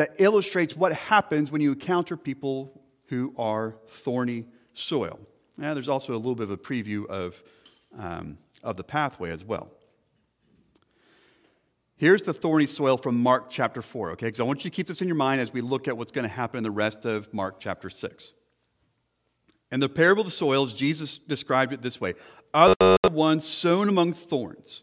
that 0.00 0.16
illustrates 0.18 0.74
what 0.74 0.94
happens 0.94 1.50
when 1.50 1.60
you 1.60 1.72
encounter 1.72 2.16
people 2.16 2.80
who 3.08 3.34
are 3.36 3.76
thorny 3.86 4.46
soil. 4.72 5.20
Now, 5.58 5.74
there's 5.74 5.90
also 5.90 6.14
a 6.14 6.16
little 6.16 6.34
bit 6.34 6.44
of 6.44 6.50
a 6.52 6.56
preview 6.56 7.04
of, 7.04 7.42
um, 7.98 8.38
of 8.64 8.78
the 8.78 8.82
pathway 8.82 9.30
as 9.30 9.44
well. 9.44 9.68
Here's 11.96 12.22
the 12.22 12.32
thorny 12.32 12.64
soil 12.64 12.96
from 12.96 13.22
Mark 13.22 13.50
chapter 13.50 13.82
4, 13.82 14.12
okay? 14.12 14.28
Because 14.28 14.40
I 14.40 14.44
want 14.44 14.64
you 14.64 14.70
to 14.70 14.74
keep 14.74 14.86
this 14.86 15.02
in 15.02 15.06
your 15.06 15.18
mind 15.18 15.38
as 15.42 15.52
we 15.52 15.60
look 15.60 15.86
at 15.86 15.98
what's 15.98 16.12
going 16.12 16.26
to 16.26 16.34
happen 16.34 16.56
in 16.56 16.62
the 16.62 16.70
rest 16.70 17.04
of 17.04 17.30
Mark 17.34 17.60
chapter 17.60 17.90
6. 17.90 18.32
In 19.70 19.80
the 19.80 19.88
parable 19.90 20.22
of 20.22 20.28
the 20.28 20.32
soils, 20.32 20.72
Jesus 20.72 21.18
described 21.18 21.74
it 21.74 21.82
this 21.82 22.00
way 22.00 22.14
Other 22.54 22.96
ones 23.12 23.46
sown 23.46 23.90
among 23.90 24.14
thorns. 24.14 24.82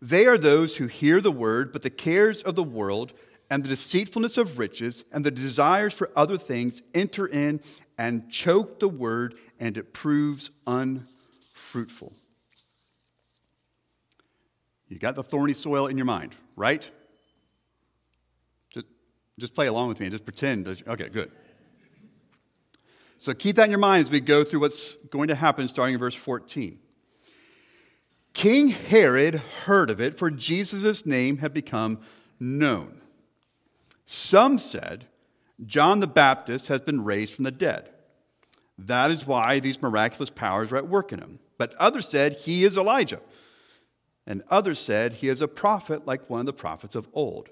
They 0.00 0.26
are 0.26 0.38
those 0.38 0.76
who 0.76 0.86
hear 0.86 1.20
the 1.20 1.32
word, 1.32 1.72
but 1.72 1.82
the 1.82 1.90
cares 1.90 2.40
of 2.40 2.54
the 2.54 2.62
world 2.62 3.14
and 3.50 3.64
the 3.64 3.68
deceitfulness 3.68 4.38
of 4.38 4.58
riches 4.58 5.04
and 5.12 5.24
the 5.24 5.30
desires 5.30 5.92
for 5.92 6.10
other 6.14 6.38
things 6.38 6.82
enter 6.94 7.26
in 7.26 7.60
and 7.98 8.30
choke 8.30 8.78
the 8.78 8.88
word, 8.88 9.34
and 9.58 9.76
it 9.76 9.92
proves 9.92 10.52
unfruitful. 10.66 12.14
You 14.88 14.98
got 14.98 15.16
the 15.16 15.22
thorny 15.22 15.52
soil 15.52 15.88
in 15.88 15.96
your 15.96 16.06
mind, 16.06 16.34
right? 16.56 16.88
Just, 18.72 18.86
just 19.38 19.54
play 19.54 19.66
along 19.66 19.88
with 19.88 20.00
me 20.00 20.06
and 20.06 20.12
just 20.12 20.24
pretend. 20.24 20.64
That, 20.64 20.86
okay, 20.88 21.08
good. 21.08 21.30
So 23.18 23.34
keep 23.34 23.56
that 23.56 23.64
in 23.64 23.70
your 23.70 23.78
mind 23.78 24.06
as 24.06 24.10
we 24.10 24.20
go 24.20 24.44
through 24.44 24.60
what's 24.60 24.94
going 25.10 25.28
to 25.28 25.34
happen 25.34 25.68
starting 25.68 25.94
in 25.94 26.00
verse 26.00 26.14
14. 26.14 26.78
King 28.32 28.68
Herod 28.68 29.42
heard 29.64 29.90
of 29.90 30.00
it, 30.00 30.18
for 30.18 30.30
Jesus' 30.30 31.04
name 31.04 31.38
had 31.38 31.52
become 31.52 32.00
known. 32.38 33.00
Some 34.12 34.58
said, 34.58 35.06
John 35.64 36.00
the 36.00 36.08
Baptist 36.08 36.66
has 36.66 36.80
been 36.80 37.04
raised 37.04 37.32
from 37.32 37.44
the 37.44 37.52
dead. 37.52 37.90
That 38.76 39.12
is 39.12 39.24
why 39.24 39.60
these 39.60 39.80
miraculous 39.80 40.30
powers 40.30 40.72
are 40.72 40.78
at 40.78 40.88
work 40.88 41.12
in 41.12 41.20
him. 41.20 41.38
But 41.58 41.76
others 41.76 42.08
said, 42.08 42.32
He 42.32 42.64
is 42.64 42.76
Elijah. 42.76 43.20
And 44.26 44.42
others 44.48 44.80
said, 44.80 45.12
He 45.12 45.28
is 45.28 45.40
a 45.40 45.46
prophet 45.46 46.08
like 46.08 46.28
one 46.28 46.40
of 46.40 46.46
the 46.46 46.52
prophets 46.52 46.96
of 46.96 47.06
old. 47.12 47.50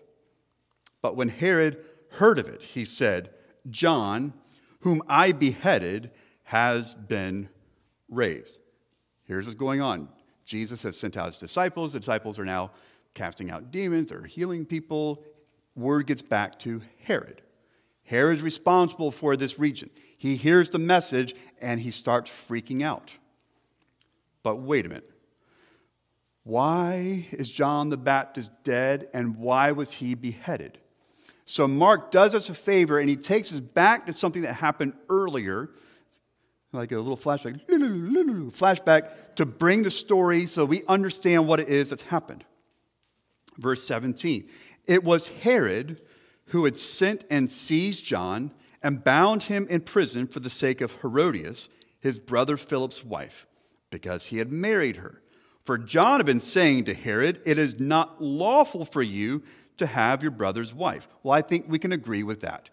But 1.01 1.15
when 1.15 1.29
Herod 1.29 1.79
heard 2.15 2.41
of 2.41 2.49
it, 2.49 2.61
he 2.63 2.85
said, 2.85 3.31
John, 3.71 4.33
whom 4.81 5.01
I 5.07 5.31
beheaded, 5.31 6.11
has 6.43 6.93
been 6.93 7.51
raised. 8.09 8.59
Here's 9.23 9.47
what's 9.47 9.57
going 9.57 9.81
on 9.81 10.09
Jesus 10.45 10.83
has 10.83 10.99
sent 10.99 11.17
out 11.17 11.27
his 11.27 11.39
disciples. 11.39 11.93
The 11.93 12.01
disciples 12.01 12.37
are 12.37 12.45
now 12.45 12.73
casting 13.15 13.49
out 13.49 13.71
demons, 13.71 14.09
they're 14.09 14.25
healing 14.25 14.67
people. 14.67 15.23
Word 15.79 16.07
gets 16.07 16.23
back 16.23 16.59
to 16.61 16.83
Herod. 17.05 17.41
Herod's 18.03 18.43
responsible 18.43 19.11
for 19.11 19.37
this 19.37 19.59
region. 19.59 19.91
He 20.17 20.37
hears 20.37 20.71
the 20.71 20.79
message 20.79 21.35
and 21.61 21.81
he 21.81 21.91
starts 21.91 22.31
freaking 22.31 22.83
out. 22.83 23.15
But 24.43 24.57
wait 24.57 24.87
a 24.87 24.89
minute. 24.89 25.11
Why 26.43 27.27
is 27.31 27.51
John 27.51 27.91
the 27.91 27.97
Baptist 27.97 28.51
dead 28.65 29.09
and 29.13 29.37
why 29.37 29.73
was 29.73 29.93
he 29.93 30.15
beheaded? 30.15 30.79
So 31.45 31.69
Mark 31.69 32.11
does 32.11 32.35
us 32.35 32.49
a 32.49 32.55
favor 32.55 32.99
and 32.99 33.09
he 33.09 33.17
takes 33.17 33.53
us 33.53 33.61
back 33.61 34.07
to 34.07 34.13
something 34.13 34.43
that 34.43 34.55
happened 34.55 34.95
earlier 35.09 35.71
like 36.73 36.93
a 36.93 36.99
little 36.99 37.17
flashback, 37.17 37.61
flashback 37.69 39.11
to 39.37 39.47
bring 39.47 39.83
the 39.83 39.91
story 39.91 40.47
so 40.47 40.65
we 40.65 40.83
understand 40.87 41.47
what 41.47 41.61
it 41.61 41.69
is 41.69 41.91
that's 41.91 42.03
happened. 42.03 42.45
Verse 43.59 43.83
17 43.85 44.49
It 44.89 45.05
was 45.05 45.29
Herod 45.29 46.03
who 46.47 46.65
had 46.65 46.77
sent 46.77 47.25
and 47.31 47.51
seized 47.51 48.05
John 48.05 48.53
and 48.83 49.05
bound 49.05 49.45
him 49.45 49.67
in 49.69 49.83
prison 49.83 50.27
for 50.27 50.41
the 50.41 50.51
sake 50.51 50.81
of 50.81 51.01
Herodias, 51.03 51.69
his 52.01 52.19
brother 52.19 52.57
Philip's 52.57 53.05
wife, 53.05 53.47
because 53.91 54.27
he 54.27 54.39
had 54.39 54.51
married 54.51 54.97
her. 54.97 55.23
For 55.65 55.77
John 55.77 56.19
had 56.19 56.27
been 56.27 56.41
saying 56.41 56.85
to 56.85 56.95
Herod, 56.95 57.43
It 57.45 57.59
is 57.59 57.79
not 57.79 58.23
lawful 58.23 58.85
for 58.85 59.03
you 59.03 59.43
to 59.77 59.87
have 59.87 60.23
your 60.23 60.33
brother's 60.33 60.73
wife. 60.73 61.07
Well, 61.23 61.35
I 61.35 61.43
think 61.43 61.67
we 61.69 61.79
can 61.79 61.93
agree 61.93 62.23
with 62.23 62.41
that. 62.41 62.71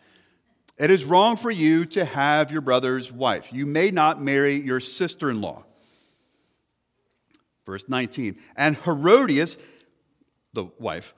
It 0.78 0.92
is 0.92 1.06
wrong 1.06 1.38
for 1.38 1.52
you 1.52 1.86
to 1.88 2.06
have 2.06 2.52
your 2.52 2.62
brother's 2.62 3.12
wife. 3.12 3.52
You 3.52 3.66
may 3.66 3.92
not 3.92 4.22
marry 4.22 4.56
your 4.56 4.80
sister 4.80 5.30
in 5.30 5.42
law. 5.42 5.64
Verse 7.66 7.88
19. 7.88 8.38
And 8.56 8.78
Herodias, 8.78 9.58
the 10.54 10.66
wife, 10.80 11.14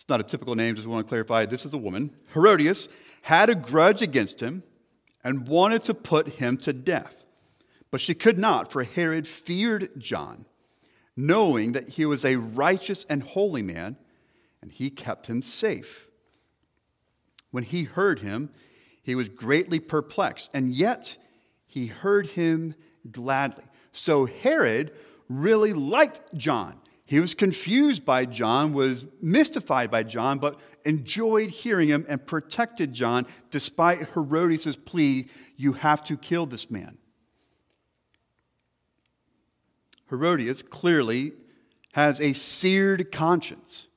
it's 0.00 0.08
not 0.08 0.18
a 0.18 0.24
typical 0.24 0.54
name, 0.54 0.76
just 0.76 0.88
want 0.88 1.04
to 1.04 1.08
clarify 1.08 1.44
this 1.44 1.66
is 1.66 1.74
a 1.74 1.78
woman. 1.78 2.16
Herodias 2.32 2.88
had 3.20 3.50
a 3.50 3.54
grudge 3.54 4.00
against 4.00 4.40
him 4.40 4.62
and 5.22 5.46
wanted 5.46 5.82
to 5.84 5.92
put 5.92 6.26
him 6.36 6.56
to 6.56 6.72
death. 6.72 7.26
But 7.90 8.00
she 8.00 8.14
could 8.14 8.38
not, 8.38 8.72
for 8.72 8.82
Herod 8.82 9.28
feared 9.28 9.90
John, 9.98 10.46
knowing 11.14 11.72
that 11.72 11.90
he 11.90 12.06
was 12.06 12.24
a 12.24 12.36
righteous 12.36 13.04
and 13.10 13.22
holy 13.22 13.60
man, 13.60 13.98
and 14.62 14.72
he 14.72 14.88
kept 14.88 15.26
him 15.26 15.42
safe. 15.42 16.08
When 17.50 17.64
he 17.64 17.82
heard 17.82 18.20
him, 18.20 18.48
he 19.02 19.14
was 19.14 19.28
greatly 19.28 19.80
perplexed, 19.80 20.50
and 20.54 20.72
yet 20.72 21.18
he 21.66 21.88
heard 21.88 22.28
him 22.28 22.74
gladly. 23.12 23.64
So 23.92 24.24
Herod 24.24 24.92
really 25.28 25.74
liked 25.74 26.22
John. 26.32 26.80
He 27.10 27.18
was 27.18 27.34
confused 27.34 28.04
by 28.04 28.24
John, 28.24 28.72
was 28.72 29.08
mystified 29.20 29.90
by 29.90 30.04
John, 30.04 30.38
but 30.38 30.60
enjoyed 30.84 31.50
hearing 31.50 31.88
him 31.88 32.06
and 32.08 32.24
protected 32.24 32.92
John 32.92 33.26
despite 33.50 34.10
Herodias' 34.10 34.76
plea, 34.76 35.26
You 35.56 35.72
have 35.72 36.04
to 36.04 36.16
kill 36.16 36.46
this 36.46 36.70
man. 36.70 36.98
Herodias 40.08 40.62
clearly 40.62 41.32
has 41.94 42.20
a 42.20 42.32
seared 42.32 43.10
conscience, 43.10 43.88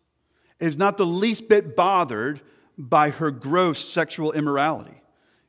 is 0.59 0.75
not 0.75 0.97
the 0.97 1.05
least 1.05 1.47
bit 1.47 1.75
bothered 1.75 2.41
by 2.79 3.11
her 3.11 3.29
gross 3.29 3.87
sexual 3.87 4.31
immorality 4.31 5.03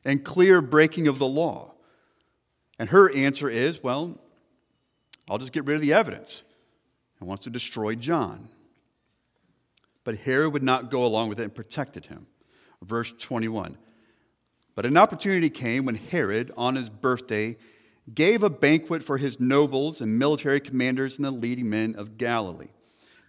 and 0.05 0.23
clear 0.23 0.61
breaking 0.61 1.09
of 1.09 1.19
the 1.19 1.27
law? 1.27 1.73
And 2.79 2.91
her 2.91 3.11
answer 3.11 3.49
is, 3.49 3.83
well, 3.83 4.21
I'll 5.31 5.39
just 5.39 5.55
get 5.55 5.65
rid 5.65 5.77
of 5.77 5.81
the 5.81 5.95
evidence 5.95 6.43
and 7.25 7.29
wants 7.31 7.45
to 7.45 7.51
destroy 7.51 7.95
John. 7.95 8.49
But 10.05 10.19
Herod 10.19 10.53
would 10.53 10.63
not 10.63 10.91
go 10.91 11.07
along 11.07 11.31
with 11.31 11.41
it 11.41 11.45
and 11.45 11.55
protected 11.55 12.07
him. 12.07 12.27
Verse 12.83 13.13
21. 13.13 13.79
But 14.75 14.85
an 14.85 14.99
opportunity 14.99 15.49
came 15.49 15.87
when 15.87 15.95
Herod, 15.95 16.53
on 16.55 16.77
his 16.77 16.91
birthday, 16.91 17.57
gave 18.13 18.43
a 18.43 18.51
banquet 18.51 19.03
for 19.03 19.17
his 19.17 19.41
nobles 19.41 20.03
and 20.03 20.19
military 20.19 20.61
commanders 20.61 21.17
and 21.17 21.25
the 21.25 21.31
leading 21.31 21.71
men 21.71 21.95
of 21.97 22.19
Galilee. 22.19 22.69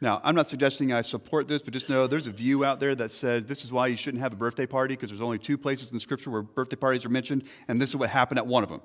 Now, 0.01 0.19
I'm 0.25 0.35
not 0.35 0.47
suggesting 0.47 0.91
I 0.91 1.01
support 1.01 1.47
this, 1.47 1.61
but 1.61 1.71
just 1.71 1.89
know 1.89 2.05
there's 2.05 2.27
a 2.27 2.31
view 2.31 2.65
out 2.65 2.81
there 2.81 2.95
that 2.95 3.13
says 3.13 3.45
this 3.45 3.63
is 3.63 3.71
why 3.71 3.87
you 3.87 3.95
shouldn't 3.95 4.21
have 4.21 4.33
a 4.33 4.35
birthday 4.35 4.65
party 4.65 4.95
because 4.95 5.09
there's 5.09 5.21
only 5.21 5.39
two 5.39 5.57
places 5.57 5.93
in 5.93 5.99
Scripture 6.01 6.31
where 6.31 6.41
birthday 6.41 6.75
parties 6.75 7.05
are 7.05 7.09
mentioned, 7.09 7.45
and 7.69 7.81
this 7.81 7.91
is 7.91 7.95
what 7.95 8.09
happened 8.09 8.39
at 8.39 8.45
one 8.45 8.61
of 8.61 8.67
them. 8.67 8.81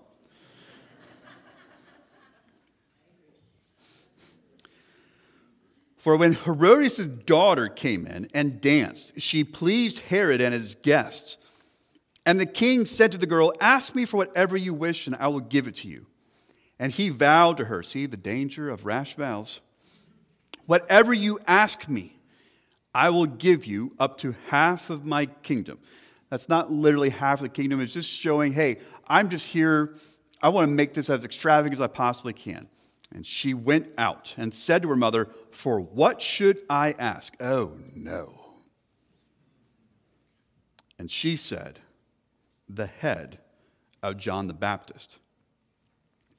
For 6.01 6.17
when 6.17 6.33
Herodias' 6.33 7.07
daughter 7.09 7.69
came 7.69 8.07
in 8.07 8.31
and 8.33 8.59
danced, 8.59 9.21
she 9.21 9.45
pleased 9.45 9.99
Herod 10.05 10.41
and 10.41 10.55
his 10.55 10.75
guests. 10.75 11.37
And 12.25 12.41
the 12.41 12.47
king 12.47 12.87
said 12.87 13.13
to 13.13 13.19
the 13.19 13.27
girl, 13.27 13.53
Ask 13.61 13.95
me 13.95 14.07
for 14.07 14.17
whatever 14.17 14.57
you 14.57 14.73
wish, 14.73 15.07
and 15.07 15.15
I 15.17 15.29
will 15.29 15.41
give 15.41 15.69
it 15.69 15.75
to 15.77 15.89
you. 15.89 16.07
And 16.79 16.91
he 16.91 17.11
vowed 17.11 17.59
to 17.59 17.67
her, 17.67 17.83
see 17.83 18.07
the 18.07 18.17
danger 18.17 18.71
of 18.71 18.87
rash 18.87 19.15
vows. 19.15 19.61
Whatever 20.65 21.13
you 21.13 21.39
ask 21.47 21.87
me, 21.87 22.17
I 22.95 23.11
will 23.11 23.27
give 23.27 23.67
you 23.67 23.95
up 23.99 24.17
to 24.19 24.35
half 24.49 24.89
of 24.89 25.05
my 25.05 25.27
kingdom. 25.27 25.81
That's 26.31 26.49
not 26.49 26.73
literally 26.73 27.11
half 27.11 27.41
of 27.41 27.43
the 27.43 27.51
kingdom, 27.51 27.79
it's 27.79 27.93
just 27.93 28.11
showing, 28.11 28.55
hey, 28.55 28.79
I'm 29.07 29.29
just 29.29 29.49
here. 29.49 29.95
I 30.43 30.49
want 30.49 30.67
to 30.67 30.73
make 30.73 30.95
this 30.95 31.11
as 31.11 31.27
extravagant 31.27 31.75
as 31.75 31.83
I 31.83 31.89
possibly 31.89 32.33
can. 32.33 32.69
And 33.13 33.27
she 33.27 33.55
went 33.55 33.89
out 33.99 34.35
and 34.37 34.55
said 34.55 34.83
to 34.83 34.89
her 34.89 34.97
mother, 34.97 35.29
For 35.51 35.81
what 35.81 36.23
should 36.23 36.59
I 36.71 36.95
ask? 36.99 37.37
Oh, 37.41 37.73
no. 37.95 38.41
And 40.99 41.11
she 41.11 41.35
said, 41.35 41.81
The 42.69 42.87
head 42.87 43.39
of 44.03 44.17
John 44.17 44.47
the 44.47 44.55
Baptist. 44.55 45.19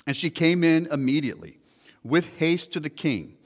And 0.07 0.15
she 0.15 0.29
came 0.29 0.63
in 0.63 0.88
immediately 0.88 1.60
with 2.03 2.38
haste 2.38 2.71
to 2.73 2.79
the 2.79 2.89
king 2.89 3.38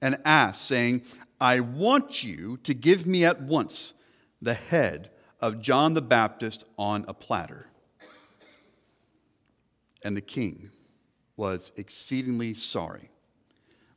and 0.00 0.18
asked, 0.24 0.64
saying, 0.64 1.02
I 1.40 1.60
want 1.60 2.22
you 2.22 2.58
to 2.58 2.72
give 2.72 3.06
me 3.06 3.24
at 3.24 3.42
once 3.42 3.94
the 4.40 4.54
head 4.54 5.10
of 5.40 5.60
John 5.60 5.94
the 5.94 6.02
Baptist 6.02 6.64
on 6.78 7.04
a 7.08 7.14
platter. 7.14 7.66
And 10.02 10.16
the 10.16 10.22
king 10.22 10.70
was 11.40 11.72
exceedingly 11.76 12.54
sorry. 12.54 13.10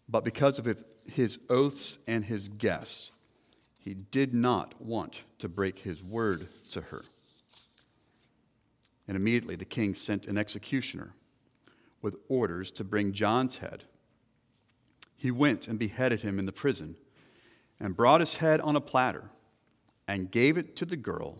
But 0.08 0.24
because 0.24 0.58
of 0.58 0.84
his 1.06 1.40
oaths 1.50 2.00
and 2.08 2.24
his 2.24 2.48
guests, 2.48 3.12
he 3.78 3.94
did 3.94 4.34
not 4.34 4.82
want 4.82 5.24
to 5.40 5.50
break 5.50 5.80
his 5.80 6.02
word 6.02 6.48
to 6.70 6.82
her. 6.82 7.04
And 9.08 9.18
immediately 9.18 9.58
the 9.58 9.66
king 9.66 9.94
sent 9.94 10.28
an 10.28 10.38
executioner 10.38 11.14
with 12.02 12.16
orders 12.30 12.72
to 12.72 12.84
bring 12.84 13.12
John's 13.12 13.58
head 13.58 13.84
he 15.24 15.32
went 15.32 15.70
and 15.70 15.80
beheaded 15.80 16.22
him 16.22 16.38
in 16.38 16.46
the 16.46 16.52
prison 16.52 16.98
and 17.80 17.96
brought 17.96 18.20
his 18.20 18.36
head 18.36 18.60
on 18.60 18.76
a 18.76 18.82
platter 18.82 19.30
and 20.06 20.30
gave 20.30 20.58
it 20.58 20.76
to 20.76 20.84
the 20.84 20.98
girl, 20.98 21.40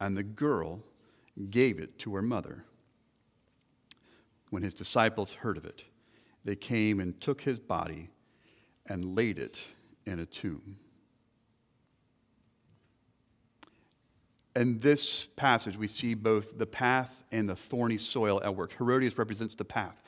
and 0.00 0.16
the 0.16 0.22
girl 0.22 0.80
gave 1.50 1.78
it 1.78 1.98
to 1.98 2.14
her 2.14 2.22
mother. 2.22 2.64
When 4.50 4.62
his 4.62 4.74
disciples 4.74 5.32
heard 5.32 5.56
of 5.56 5.64
it, 5.64 5.84
they 6.44 6.56
came 6.56 7.00
and 7.00 7.18
took 7.20 7.42
his 7.42 7.58
body 7.58 8.10
and 8.86 9.14
laid 9.14 9.38
it 9.38 9.60
in 10.04 10.18
a 10.18 10.26
tomb. 10.26 10.76
In 14.56 14.78
this 14.78 15.26
passage, 15.36 15.76
we 15.76 15.86
see 15.86 16.14
both 16.14 16.58
the 16.58 16.66
path 16.66 17.22
and 17.30 17.48
the 17.48 17.54
thorny 17.54 17.96
soil 17.96 18.42
at 18.42 18.56
work. 18.56 18.72
Herodias 18.76 19.16
represents 19.16 19.54
the 19.54 19.64
path. 19.64 20.02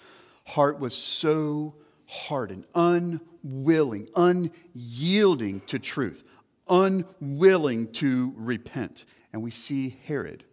Heart 0.46 0.81
was 0.81 0.94
so 0.94 1.76
hardened, 2.07 2.66
unwilling, 2.74 4.09
unyielding 4.16 5.61
to 5.61 5.78
truth, 5.78 6.24
unwilling 6.68 7.92
to 7.92 8.33
repent. 8.37 9.05
And 9.33 9.42
we 9.42 9.52
see 9.52 9.96
Herod. 10.07 10.44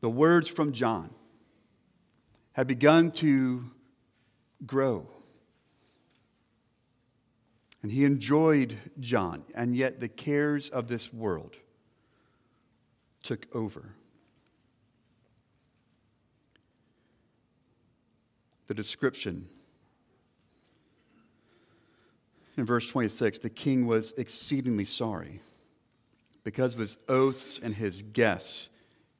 The 0.00 0.10
words 0.10 0.48
from 0.48 0.72
John 0.72 1.14
had 2.52 2.66
begun 2.66 3.10
to 3.12 3.70
grow 4.66 5.08
and 7.86 7.92
he 7.92 8.04
enjoyed 8.04 8.76
John, 8.98 9.44
and 9.54 9.76
yet 9.76 10.00
the 10.00 10.08
cares 10.08 10.70
of 10.70 10.88
this 10.88 11.12
world 11.12 11.54
took 13.22 13.46
over. 13.54 13.94
The 18.66 18.74
description 18.74 19.48
in 22.56 22.66
verse 22.66 22.90
26 22.90 23.38
the 23.38 23.50
king 23.50 23.86
was 23.86 24.12
exceedingly 24.18 24.84
sorry. 24.84 25.40
Because 26.42 26.74
of 26.74 26.80
his 26.80 26.98
oaths 27.08 27.60
and 27.62 27.72
his 27.72 28.02
guests, 28.02 28.68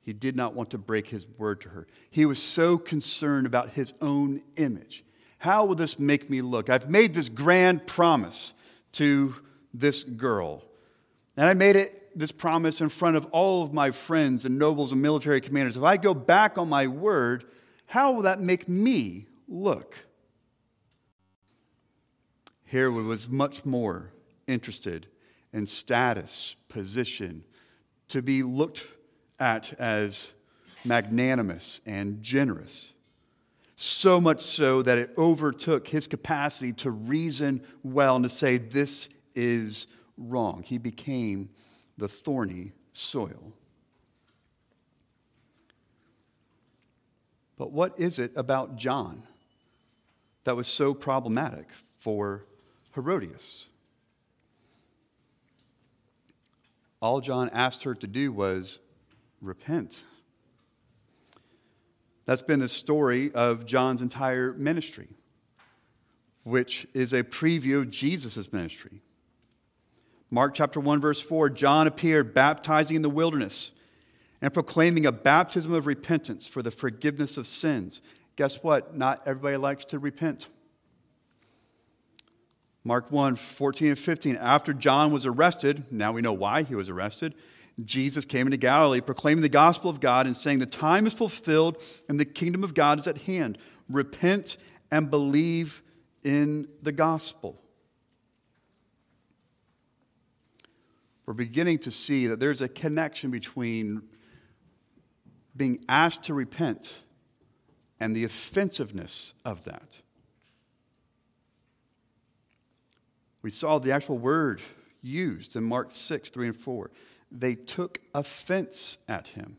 he 0.07 0.13
did 0.13 0.37
not 0.37 0.55
want 0.55 0.71
to 0.71 0.79
break 0.79 1.09
his 1.09 1.27
word 1.37 1.61
to 1.63 1.71
her. 1.71 1.89
He 2.09 2.27
was 2.27 2.41
so 2.41 2.79
concerned 2.79 3.45
about 3.45 3.71
his 3.71 3.93
own 4.01 4.41
image. 4.57 5.05
How 5.39 5.65
will 5.65 5.75
this 5.75 5.99
make 5.99 6.31
me 6.31 6.43
look? 6.43 6.71
I've 6.71 6.89
made 6.89 7.13
this 7.13 7.29
grand 7.29 7.89
promise 7.89 8.55
to 8.93 9.35
this 9.75 10.05
girl. 10.05 10.63
And 11.37 11.49
I 11.49 11.55
made 11.55 11.75
it 11.75 12.09
this 12.15 12.31
promise 12.31 12.81
in 12.81 12.89
front 12.89 13.17
of 13.17 13.27
all 13.33 13.65
of 13.65 13.73
my 13.73 13.91
friends 13.91 14.45
and 14.45 14.61
nobles 14.61 14.93
and 14.93 15.03
military 15.03 15.41
commanders. 15.41 15.77
If 15.77 15.83
I 15.83 15.97
go 15.97 16.15
back 16.15 16.57
on 16.57 16.69
my 16.69 16.87
word, 16.87 17.45
how 17.87 18.13
will 18.13 18.23
that 18.23 18.41
make 18.41 18.69
me 18.69 19.27
look? 19.49 19.97
Herod 22.67 22.95
was 22.95 23.29
much 23.29 23.65
more 23.65 24.13
interested 24.47 25.09
in 25.53 25.67
status, 25.67 26.55
position, 26.69 27.43
to 28.07 28.23
be 28.23 28.45
looked 28.45 28.87
at 29.39 29.73
as 29.79 30.29
magnanimous 30.85 31.81
and 31.87 32.23
generous 32.23 32.93
so 33.77 34.21
much 34.21 34.41
so 34.41 34.81
that 34.83 34.97
it 34.97 35.13
overtook 35.19 35.87
his 35.87 36.07
capacity 36.07 36.73
to 36.73 36.91
reason 36.91 37.63
well 37.83 38.17
and 38.17 38.25
to 38.25 38.29
say, 38.29 38.57
This 38.57 39.11
is 39.35 39.87
wrong. 40.17 40.63
He 40.63 40.79
became 40.79 41.51
the 41.99 42.09
thorny 42.09 42.73
soil. 42.93 43.53
But 47.59 47.71
what 47.71 47.99
is 47.99 48.19
it 48.19 48.33
about 48.35 48.77
John 48.77 49.23
that 50.45 50.57
was 50.57 50.67
so 50.67 50.95
problematic 50.95 51.69
for 51.99 52.45
Herodias? 52.95 53.69
All 57.01 57.21
John 57.21 57.51
asked 57.51 57.85
her 57.85 57.95
to 57.95 58.07
do 58.07 58.33
was 58.33 58.79
repent. 59.41 60.03
That's 62.25 62.43
been 62.43 62.61
the 62.61 62.69
story 62.69 63.33
of 63.33 63.67
John's 63.67 64.03
entire 64.03 64.53
ministry, 64.53 65.09
which 66.43 66.87
is 66.93 67.13
a 67.13 67.23
preview 67.23 67.79
of 67.79 67.91
Jesus' 67.91 68.53
ministry. 68.53 69.01
Mark 70.31 70.55
chapter 70.55 70.81
1, 70.81 71.01
verse 71.01 71.23
4 71.23 71.51
John 71.51 71.87
appeared 71.87 72.35
baptizing 72.35 72.97
in 72.97 73.03
the 73.03 73.09
wilderness 73.09 73.73
and 74.43 74.53
proclaiming 74.53 75.07
a 75.07 75.13
baptism 75.13 75.73
of 75.73 75.87
repentance 75.87 76.49
for 76.49 76.63
the 76.63 76.71
forgiveness 76.71 77.37
of 77.37 77.47
sins. 77.47 78.03
Guess 78.35 78.63
what? 78.63 78.97
Not 78.97 79.23
everybody 79.27 79.57
likes 79.57 79.85
to 79.87 79.99
repent. 79.99 80.49
Mark 82.85 83.11
1, 83.11 83.37
14 83.37 83.89
and 83.89 83.99
15. 83.99 84.37
After 84.37 84.73
John 84.73 85.13
was 85.13 85.27
arrested, 85.27 85.87
now 85.91 86.13
we 86.13 86.23
know 86.23 86.33
why 86.33 86.63
he 86.63 86.75
was 86.75 86.91
arrested. 86.91 87.35
Jesus 87.85 88.25
came 88.25 88.47
into 88.47 88.57
Galilee 88.57 89.01
proclaiming 89.01 89.43
the 89.43 89.49
gospel 89.49 89.91
of 89.91 90.01
God 90.01 90.27
and 90.27 90.35
saying, 90.35 90.61
The 90.61 90.67
time 90.67 91.07
is 91.07 91.13
fulfilled 91.13 91.83
and 92.09 92.19
the 92.19 92.25
kingdom 92.25 92.65
of 92.65 92.73
God 92.73 92.99
is 92.99 93.07
at 93.07 93.19
hand. 93.19 93.59
Repent 93.89 94.57
and 94.91 95.11
believe 95.11 95.83
in 96.23 96.69
the 96.83 96.93
gospel. 96.93 97.61
We're 101.27 101.35
beginning 101.35 101.81
to 101.81 101.91
see 101.91 102.29
that 102.29 102.41
there's 102.41 102.63
a 102.63 102.69
connection 102.69 103.31
between 103.31 104.03
being 105.57 105.85
asked 105.89 106.23
to 106.25 106.35
repent 106.35 106.95
and 107.99 108.15
the 108.15 108.25
offensiveness 108.25 109.35
of 109.45 109.65
that. 109.65 110.01
We 113.43 113.51
saw 113.51 113.79
the 113.79 113.93
actual 113.93 114.19
word 114.19 114.61
used 115.03 115.57
in 115.57 115.65
Mark 115.65 115.91
6, 115.91 116.29
3 116.29 116.49
and 116.49 116.57
4 116.57 116.91
they 117.31 117.55
took 117.55 118.01
offense 118.15 118.99
at 119.09 119.29
him. 119.29 119.57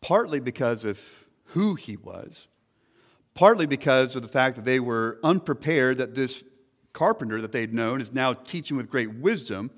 Partly 0.00 0.40
because 0.40 0.84
of 0.84 1.00
who 1.46 1.74
he 1.74 1.96
was, 1.96 2.46
partly 3.34 3.66
because 3.66 4.16
of 4.16 4.22
the 4.22 4.28
fact 4.28 4.56
that 4.56 4.64
they 4.64 4.80
were 4.80 5.18
unprepared 5.22 5.98
that 5.98 6.14
this 6.14 6.44
carpenter 6.92 7.40
that 7.40 7.52
they'd 7.52 7.74
known 7.74 8.00
is 8.00 8.12
now 8.12 8.32
teaching 8.32 8.76
with 8.76 8.90
great 8.90 9.14
wisdom. 9.14 9.70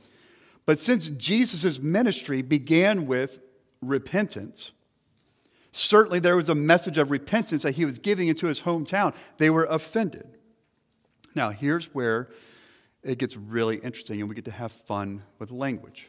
But 0.65 0.79
since 0.79 1.11
Jesus' 1.11 1.81
ministry 1.81 2.43
began 2.43 3.07
with 3.07 3.41
repentance, 3.81 4.73
certainly 5.73 6.19
there 6.19 6.37
was 6.37 6.49
a 6.49 6.55
message 6.55 6.99
of 6.99 7.11
repentance 7.11 7.63
that 7.63 7.77
he 7.77 7.85
was 7.85 7.99
giving 7.99 8.29
into 8.29 8.47
his 8.47 8.63
hometown. 8.63 9.15
They 9.39 9.51
were 9.51 9.65
offended. 9.65 10.27
Now, 11.35 11.51
here's 11.51 11.95
where 11.95 12.29
it 13.07 13.19
gets 13.19 13.37
really 13.37 13.77
interesting 13.77 14.21
and 14.21 14.29
we 14.29 14.35
get 14.35 14.45
to 14.47 14.51
have 14.51 14.73
fun 14.73 15.23
with 15.39 15.51
language. 15.51 16.09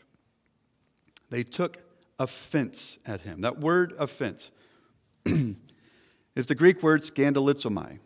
They 1.29 1.43
took 1.43 1.77
offense 2.17 2.97
at 3.05 3.21
him. 3.21 3.41
That 3.41 3.59
word 3.59 3.93
offense 3.99 4.51
is 5.25 6.47
the 6.47 6.55
Greek 6.55 6.81
word 6.81 7.01
scandalizomai, 7.01 7.99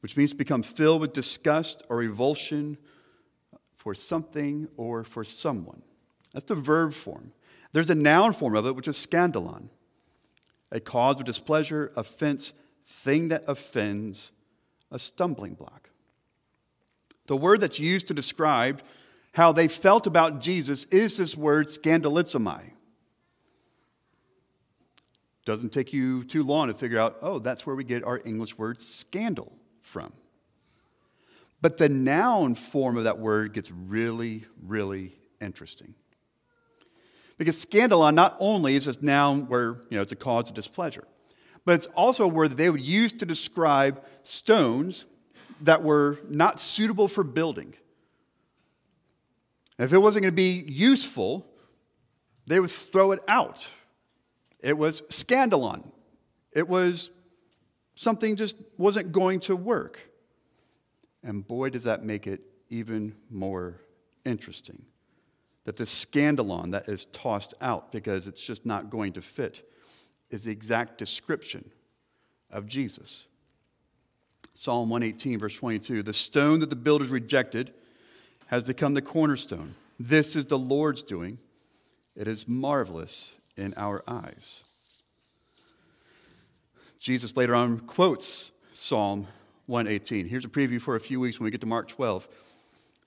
which 0.00 0.16
means 0.16 0.30
to 0.30 0.36
become 0.36 0.62
filled 0.62 1.00
with 1.00 1.12
disgust 1.12 1.82
or 1.88 1.96
revulsion 1.96 2.78
for 3.76 3.94
something 3.94 4.68
or 4.76 5.02
for 5.02 5.24
someone. 5.24 5.82
That's 6.32 6.46
the 6.46 6.54
verb 6.54 6.92
form. 6.92 7.32
There's 7.72 7.90
a 7.90 7.94
noun 7.94 8.32
form 8.32 8.54
of 8.54 8.66
it, 8.66 8.76
which 8.76 8.88
is 8.88 8.96
scandalon, 8.96 9.68
a 10.70 10.80
cause 10.80 11.18
of 11.18 11.24
displeasure, 11.24 11.92
offense, 11.96 12.52
thing 12.84 13.28
that 13.28 13.44
offends, 13.46 14.32
a 14.90 14.98
stumbling 14.98 15.54
block. 15.54 15.87
The 17.28 17.36
word 17.36 17.60
that's 17.60 17.78
used 17.78 18.08
to 18.08 18.14
describe 18.14 18.82
how 19.34 19.52
they 19.52 19.68
felt 19.68 20.06
about 20.06 20.40
Jesus 20.40 20.84
is 20.86 21.18
this 21.18 21.36
word 21.36 21.68
scandalizomai. 21.68 22.72
Doesn't 25.44 25.72
take 25.72 25.92
you 25.92 26.24
too 26.24 26.42
long 26.42 26.68
to 26.68 26.74
figure 26.74 26.98
out, 26.98 27.18
oh, 27.22 27.38
that's 27.38 27.66
where 27.66 27.76
we 27.76 27.84
get 27.84 28.02
our 28.02 28.20
English 28.24 28.58
word 28.58 28.82
scandal 28.82 29.52
from. 29.82 30.12
But 31.60 31.76
the 31.76 31.88
noun 31.88 32.54
form 32.54 32.96
of 32.96 33.04
that 33.04 33.18
word 33.18 33.52
gets 33.52 33.70
really, 33.70 34.44
really 34.62 35.12
interesting. 35.40 35.94
Because 37.36 37.62
scandalon 37.62 38.14
not 38.14 38.36
only 38.40 38.74
is 38.74 38.86
this 38.86 39.02
noun 39.02 39.48
where 39.48 39.80
you 39.90 39.96
know 39.96 40.02
it's 40.02 40.12
a 40.12 40.16
cause 40.16 40.48
of 40.48 40.54
displeasure, 40.54 41.04
but 41.64 41.74
it's 41.74 41.86
also 41.86 42.24
a 42.24 42.28
word 42.28 42.52
that 42.52 42.56
they 42.56 42.70
would 42.70 42.84
use 42.84 43.12
to 43.14 43.26
describe 43.26 44.02
stones 44.22 45.06
that 45.62 45.82
were 45.82 46.18
not 46.28 46.60
suitable 46.60 47.08
for 47.08 47.24
building. 47.24 47.74
And 49.78 49.86
if 49.86 49.92
it 49.92 49.98
wasn't 49.98 50.24
going 50.24 50.32
to 50.32 50.36
be 50.36 50.64
useful, 50.70 51.46
they 52.46 52.58
would 52.60 52.70
throw 52.70 53.12
it 53.12 53.20
out. 53.28 53.68
It 54.60 54.76
was 54.76 55.02
scandalon. 55.02 55.90
It 56.52 56.68
was 56.68 57.10
something 57.94 58.36
just 58.36 58.56
wasn't 58.76 59.12
going 59.12 59.40
to 59.40 59.54
work. 59.54 60.00
And 61.22 61.46
boy, 61.46 61.70
does 61.70 61.84
that 61.84 62.04
make 62.04 62.26
it 62.26 62.40
even 62.70 63.14
more 63.30 63.80
interesting 64.24 64.84
that 65.68 65.76
the 65.76 65.84
scandalon 65.84 66.70
that 66.70 66.88
is 66.88 67.04
tossed 67.06 67.52
out 67.60 67.92
because 67.92 68.26
it's 68.26 68.42
just 68.42 68.64
not 68.64 68.88
going 68.88 69.12
to 69.12 69.20
fit 69.20 69.70
is 70.30 70.44
the 70.44 70.50
exact 70.50 70.96
description 70.96 71.70
of 72.50 72.66
Jesus. 72.66 73.26
Psalm 74.60 74.90
118, 74.90 75.38
verse 75.38 75.54
22 75.54 76.02
The 76.02 76.12
stone 76.12 76.58
that 76.58 76.68
the 76.68 76.74
builders 76.74 77.10
rejected 77.10 77.72
has 78.46 78.64
become 78.64 78.92
the 78.92 79.00
cornerstone. 79.00 79.76
This 80.00 80.34
is 80.34 80.46
the 80.46 80.58
Lord's 80.58 81.04
doing. 81.04 81.38
It 82.16 82.26
is 82.26 82.48
marvelous 82.48 83.36
in 83.56 83.72
our 83.76 84.02
eyes. 84.08 84.64
Jesus 86.98 87.36
later 87.36 87.54
on 87.54 87.78
quotes 87.78 88.50
Psalm 88.74 89.28
118. 89.66 90.26
Here's 90.26 90.44
a 90.44 90.48
preview 90.48 90.80
for 90.80 90.96
a 90.96 91.00
few 91.00 91.20
weeks 91.20 91.38
when 91.38 91.44
we 91.44 91.52
get 91.52 91.60
to 91.60 91.66
Mark 91.68 91.86
12. 91.86 92.26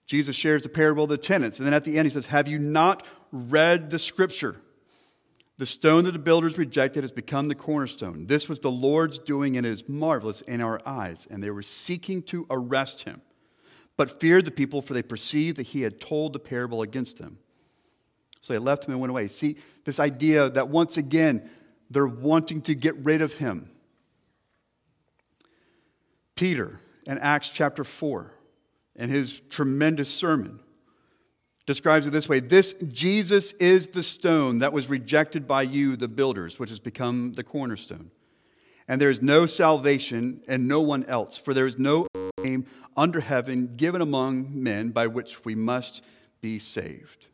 Jesus 0.06 0.38
shares 0.38 0.64
the 0.64 0.70
parable 0.70 1.04
of 1.04 1.10
the 1.10 1.18
tenants, 1.18 1.60
and 1.60 1.68
then 1.68 1.74
at 1.74 1.84
the 1.84 1.98
end 1.98 2.06
he 2.06 2.12
says, 2.12 2.28
Have 2.28 2.48
you 2.48 2.60
not 2.60 3.06
read 3.34 3.90
the 3.90 4.00
scripture? 4.00 4.56
The 5.62 5.68
stone 5.68 6.06
that 6.06 6.14
the 6.14 6.18
builders 6.18 6.58
rejected 6.58 7.04
has 7.04 7.12
become 7.12 7.48
the 7.48 7.54
cornerstone. 7.54 8.26
This 8.26 8.50
was 8.50 8.58
the 8.58 8.72
Lord's 8.72 9.20
doing, 9.20 9.58
and 9.58 9.64
it 9.64 9.70
is 9.70 9.88
marvelous 9.88 10.42
in 10.42 10.60
our 10.60 10.82
eyes. 10.88 11.28
And 11.30 11.44
they 11.44 11.52
were 11.52 11.62
seeking 11.62 12.24
to 12.24 12.48
arrest 12.50 13.04
him, 13.04 13.22
but 13.96 14.20
feared 14.20 14.46
the 14.46 14.52
people, 14.52 14.82
for 14.82 14.96
they 14.96 15.04
perceived 15.04 15.58
that 15.58 15.68
he 15.68 15.84
had 15.84 16.02
told 16.02 16.34
the 16.34 16.40
parable 16.40 16.82
against 16.82 17.20
them. 17.20 17.38
So 18.42 18.54
they 18.54 18.58
left 18.58 18.86
him 18.86 18.94
and 18.94 19.02
went 19.02 19.12
away. 19.12 19.28
See, 19.28 19.58
this 19.86 20.00
idea 20.00 20.50
that 20.50 20.70
once 20.70 20.98
again, 20.98 21.48
they're 21.92 22.08
wanting 22.08 22.64
to 22.64 22.74
get 22.74 22.96
rid 22.96 23.22
of 23.22 23.34
him. 23.34 23.70
Peter 26.36 26.80
in 27.06 27.20
Acts 27.20 27.52
chapter 27.52 27.84
4, 27.84 28.34
in 28.96 29.10
his 29.12 29.40
tremendous 29.52 30.10
sermon, 30.10 30.60
describes 31.66 32.08
it 32.08 32.12
this 32.12 32.30
way 32.30 32.40
This 32.40 32.74
Jesus 32.74 33.54
is 33.54 33.88
the 33.88 34.04
stone 34.04 34.60
that 34.60 34.74
was 34.74 34.90
rejected 34.90 35.48
by 35.48 35.64
you, 35.64 35.96
the 35.96 36.08
builders, 36.08 36.60
which 36.60 36.70
has 36.70 36.80
become 36.80 37.34
the 37.34 37.44
cornerstone. 37.44 38.12
And 38.88 39.00
there 39.00 39.10
is 39.10 39.22
no 39.22 39.46
salvation 39.46 40.42
and 40.48 40.68
no 40.68 40.82
one 40.82 41.06
else, 41.06 41.38
for 41.38 41.54
there 41.54 41.68
is 41.68 41.80
no 41.80 42.08
name 42.44 42.66
under 42.98 43.22
heaven 43.22 43.76
given 43.78 44.02
among 44.02 44.62
men 44.62 44.90
by 44.90 45.08
which 45.08 45.46
we 45.46 45.56
must 45.56 46.04
be 46.42 46.60
saved. 46.60 47.28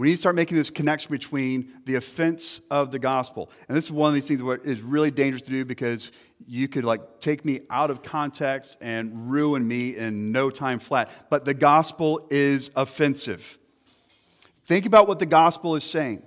We 0.00 0.06
need 0.06 0.14
to 0.14 0.18
start 0.18 0.34
making 0.34 0.56
this 0.56 0.70
connection 0.70 1.12
between 1.12 1.74
the 1.84 1.96
offense 1.96 2.62
of 2.70 2.90
the 2.90 2.98
gospel. 2.98 3.50
And 3.68 3.76
this 3.76 3.84
is 3.84 3.92
one 3.92 4.08
of 4.08 4.14
these 4.14 4.26
things 4.26 4.40
that 4.40 4.64
is 4.64 4.80
really 4.80 5.10
dangerous 5.10 5.42
to 5.42 5.50
do 5.50 5.62
because 5.66 6.10
you 6.46 6.68
could 6.68 6.86
like 6.86 7.20
take 7.20 7.44
me 7.44 7.60
out 7.68 7.90
of 7.90 8.02
context 8.02 8.78
and 8.80 9.30
ruin 9.30 9.68
me 9.68 9.94
in 9.94 10.32
no 10.32 10.48
time 10.48 10.78
flat. 10.78 11.10
But 11.28 11.44
the 11.44 11.52
gospel 11.52 12.26
is 12.30 12.70
offensive. 12.74 13.58
Think 14.64 14.86
about 14.86 15.06
what 15.06 15.18
the 15.18 15.26
gospel 15.26 15.76
is 15.76 15.84
saying. 15.84 16.22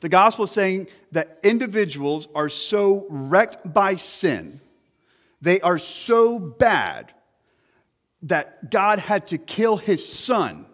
The 0.00 0.08
gospel 0.08 0.46
is 0.46 0.50
saying 0.50 0.88
that 1.12 1.38
individuals 1.44 2.26
are 2.34 2.48
so 2.48 3.06
wrecked 3.08 3.72
by 3.72 3.94
sin, 3.94 4.60
they 5.40 5.60
are 5.60 5.78
so 5.78 6.40
bad 6.40 7.12
that 8.22 8.72
God 8.72 8.98
had 8.98 9.28
to 9.28 9.38
kill 9.38 9.76
his 9.76 10.04
son 10.04 10.66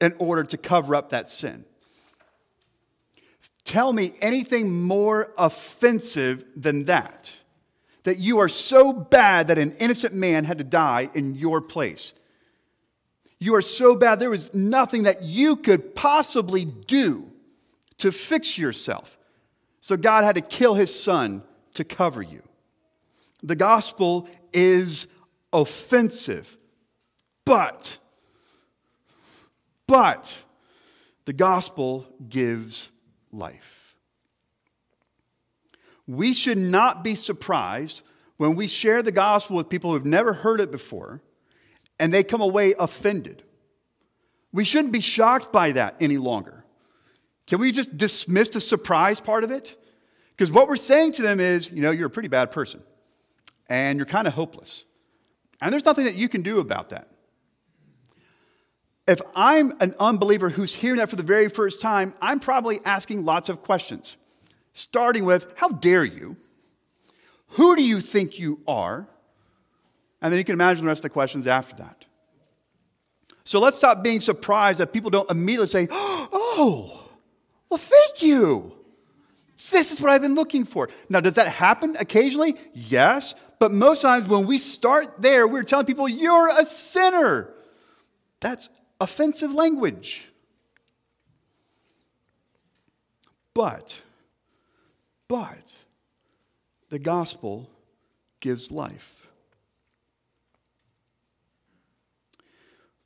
in 0.00 0.14
order 0.18 0.44
to 0.44 0.56
cover 0.56 0.94
up 0.94 1.10
that 1.10 1.30
sin. 1.30 1.64
Tell 3.64 3.92
me 3.92 4.12
anything 4.20 4.82
more 4.82 5.32
offensive 5.36 6.44
than 6.54 6.84
that. 6.84 7.34
That 8.04 8.18
you 8.18 8.38
are 8.38 8.48
so 8.48 8.92
bad 8.92 9.48
that 9.48 9.58
an 9.58 9.72
innocent 9.72 10.14
man 10.14 10.44
had 10.44 10.58
to 10.58 10.64
die 10.64 11.10
in 11.14 11.34
your 11.34 11.60
place. 11.60 12.14
You 13.38 13.54
are 13.56 13.62
so 13.62 13.96
bad, 13.96 14.20
there 14.20 14.30
was 14.30 14.54
nothing 14.54 15.02
that 15.02 15.22
you 15.22 15.56
could 15.56 15.94
possibly 15.94 16.64
do 16.64 17.30
to 17.98 18.12
fix 18.12 18.56
yourself. 18.56 19.18
So 19.80 19.96
God 19.96 20.24
had 20.24 20.36
to 20.36 20.40
kill 20.40 20.74
his 20.74 20.94
son 20.98 21.42
to 21.74 21.84
cover 21.84 22.22
you. 22.22 22.42
The 23.42 23.56
gospel 23.56 24.28
is 24.52 25.06
offensive, 25.52 26.56
but 27.44 27.98
but 29.96 30.36
the 31.24 31.32
gospel 31.32 32.06
gives 32.28 32.90
life. 33.32 33.96
We 36.06 36.34
should 36.34 36.58
not 36.58 37.02
be 37.02 37.14
surprised 37.14 38.02
when 38.36 38.56
we 38.56 38.66
share 38.66 39.02
the 39.02 39.10
gospel 39.10 39.56
with 39.56 39.70
people 39.70 39.92
who've 39.92 40.04
never 40.04 40.34
heard 40.34 40.60
it 40.60 40.70
before 40.70 41.22
and 41.98 42.12
they 42.12 42.22
come 42.22 42.42
away 42.42 42.74
offended. 42.78 43.42
We 44.52 44.64
shouldn't 44.64 44.92
be 44.92 45.00
shocked 45.00 45.50
by 45.50 45.72
that 45.72 45.96
any 45.98 46.18
longer. 46.18 46.66
Can 47.46 47.58
we 47.58 47.72
just 47.72 47.96
dismiss 47.96 48.50
the 48.50 48.60
surprise 48.60 49.18
part 49.18 49.44
of 49.44 49.50
it? 49.50 49.82
Because 50.36 50.52
what 50.52 50.68
we're 50.68 50.76
saying 50.76 51.12
to 51.12 51.22
them 51.22 51.40
is, 51.40 51.70
you 51.70 51.80
know, 51.80 51.90
you're 51.90 52.08
a 52.08 52.10
pretty 52.10 52.28
bad 52.28 52.50
person 52.50 52.82
and 53.70 53.98
you're 53.98 54.04
kind 54.04 54.28
of 54.28 54.34
hopeless. 54.34 54.84
And 55.62 55.72
there's 55.72 55.86
nothing 55.86 56.04
that 56.04 56.16
you 56.16 56.28
can 56.28 56.42
do 56.42 56.58
about 56.58 56.90
that 56.90 57.08
if 59.06 59.20
I'm 59.34 59.72
an 59.80 59.94
unbeliever 60.00 60.48
who's 60.48 60.74
hearing 60.74 60.98
that 60.98 61.10
for 61.10 61.16
the 61.16 61.22
very 61.22 61.48
first 61.48 61.80
time, 61.80 62.14
I'm 62.20 62.40
probably 62.40 62.80
asking 62.84 63.24
lots 63.24 63.48
of 63.48 63.62
questions, 63.62 64.16
starting 64.72 65.24
with, 65.24 65.46
How 65.56 65.68
dare 65.68 66.04
you? 66.04 66.36
Who 67.50 67.76
do 67.76 67.82
you 67.82 68.00
think 68.00 68.38
you 68.38 68.60
are? 68.66 69.06
And 70.20 70.32
then 70.32 70.38
you 70.38 70.44
can 70.44 70.54
imagine 70.54 70.84
the 70.84 70.88
rest 70.88 71.00
of 71.00 71.02
the 71.04 71.10
questions 71.10 71.46
after 71.46 71.76
that. 71.76 72.04
So 73.44 73.60
let's 73.60 73.76
stop 73.76 74.02
being 74.02 74.20
surprised 74.20 74.80
that 74.80 74.92
people 74.92 75.10
don't 75.10 75.30
immediately 75.30 75.68
say, 75.68 75.88
Oh, 75.92 77.08
well, 77.68 77.78
thank 77.78 78.22
you. 78.22 78.72
This 79.70 79.92
is 79.92 80.00
what 80.00 80.10
I've 80.10 80.22
been 80.22 80.34
looking 80.34 80.64
for. 80.64 80.88
Now, 81.08 81.20
does 81.20 81.34
that 81.34 81.46
happen 81.46 81.96
occasionally? 81.98 82.56
Yes. 82.74 83.34
But 83.58 83.72
most 83.72 84.02
times 84.02 84.28
when 84.28 84.46
we 84.46 84.58
start 84.58 85.22
there, 85.22 85.46
we're 85.46 85.62
telling 85.62 85.86
people, 85.86 86.08
You're 86.08 86.48
a 86.48 86.64
sinner. 86.64 87.52
That's 88.40 88.68
offensive 89.00 89.52
language. 89.52 90.28
But, 93.54 94.02
but, 95.28 95.72
the 96.90 96.98
gospel 96.98 97.70
gives 98.40 98.70
life. 98.70 99.26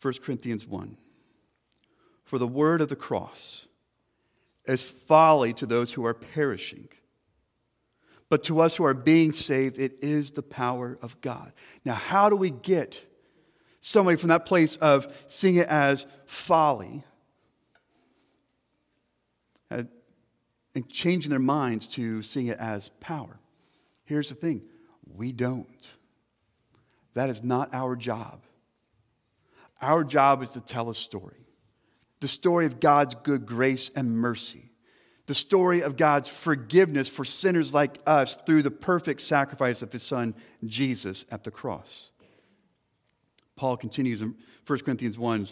1 0.03 0.15
Corinthians 0.23 0.67
1 0.67 0.97
For 2.25 2.39
the 2.39 2.49
word 2.49 2.81
of 2.81 2.89
the 2.89 2.97
cross 2.97 3.67
is 4.67 4.83
folly 4.83 5.53
to 5.55 5.67
those 5.67 5.93
who 5.93 6.05
are 6.05 6.15
perishing. 6.15 6.89
But 8.29 8.45
to 8.45 8.61
us 8.61 8.77
who 8.77 8.85
are 8.85 8.95
being 8.95 9.33
saved, 9.33 9.79
it 9.79 9.95
is 10.03 10.31
the 10.31 10.43
power 10.43 10.99
of 11.03 11.21
God. 11.21 11.53
Now, 11.85 11.95
how 11.95 12.31
do 12.31 12.37
we 12.37 12.51
get 12.51 13.05
somebody 13.81 14.17
from 14.17 14.29
that 14.29 14.47
place 14.47 14.77
of 14.77 15.13
seeing 15.27 15.57
it 15.57 15.69
as 15.69 16.07
folly 16.27 17.03
uh, 19.71 19.83
and 20.75 20.89
changing 20.89 21.31
their 21.31 21.39
minds 21.39 21.89
to 21.89 22.23
seeing 22.23 22.47
it 22.47 22.59
as 22.59 22.91
power. 23.01 23.39
Here's 24.05 24.29
the 24.29 24.35
thing 24.35 24.63
we 25.15 25.33
don't. 25.33 25.89
That 27.15 27.31
is 27.31 27.43
not 27.43 27.71
our 27.73 27.97
job. 27.97 28.45
Our 29.81 30.05
job 30.05 30.43
is 30.43 30.51
to 30.53 30.61
tell 30.61 30.91
a 30.91 30.95
story 30.95 31.37
the 32.21 32.29
story 32.29 32.67
of 32.67 32.81
God's 32.81 33.15
good 33.15 33.47
grace 33.47 33.91
and 33.97 34.13
mercy, 34.13 34.71
the 35.27 35.35
story 35.35 35.81
of 35.81 35.97
God's 35.97 36.29
forgiveness 36.29 37.09
for 37.09 37.25
sinners 37.25 37.73
like 37.73 37.99
us 38.07 38.37
through 38.37 38.63
the 38.63 38.71
perfect 38.71 39.23
sacrifice 39.23 39.81
of 39.81 39.91
his 39.91 40.03
son, 40.03 40.35
Jesus, 40.67 41.25
at 41.31 41.45
the 41.45 41.51
cross. 41.51 42.11
Paul 43.61 43.77
continues 43.77 44.23
in 44.23 44.35
1 44.67 44.79
Corinthians 44.79 45.19
1, 45.19 45.49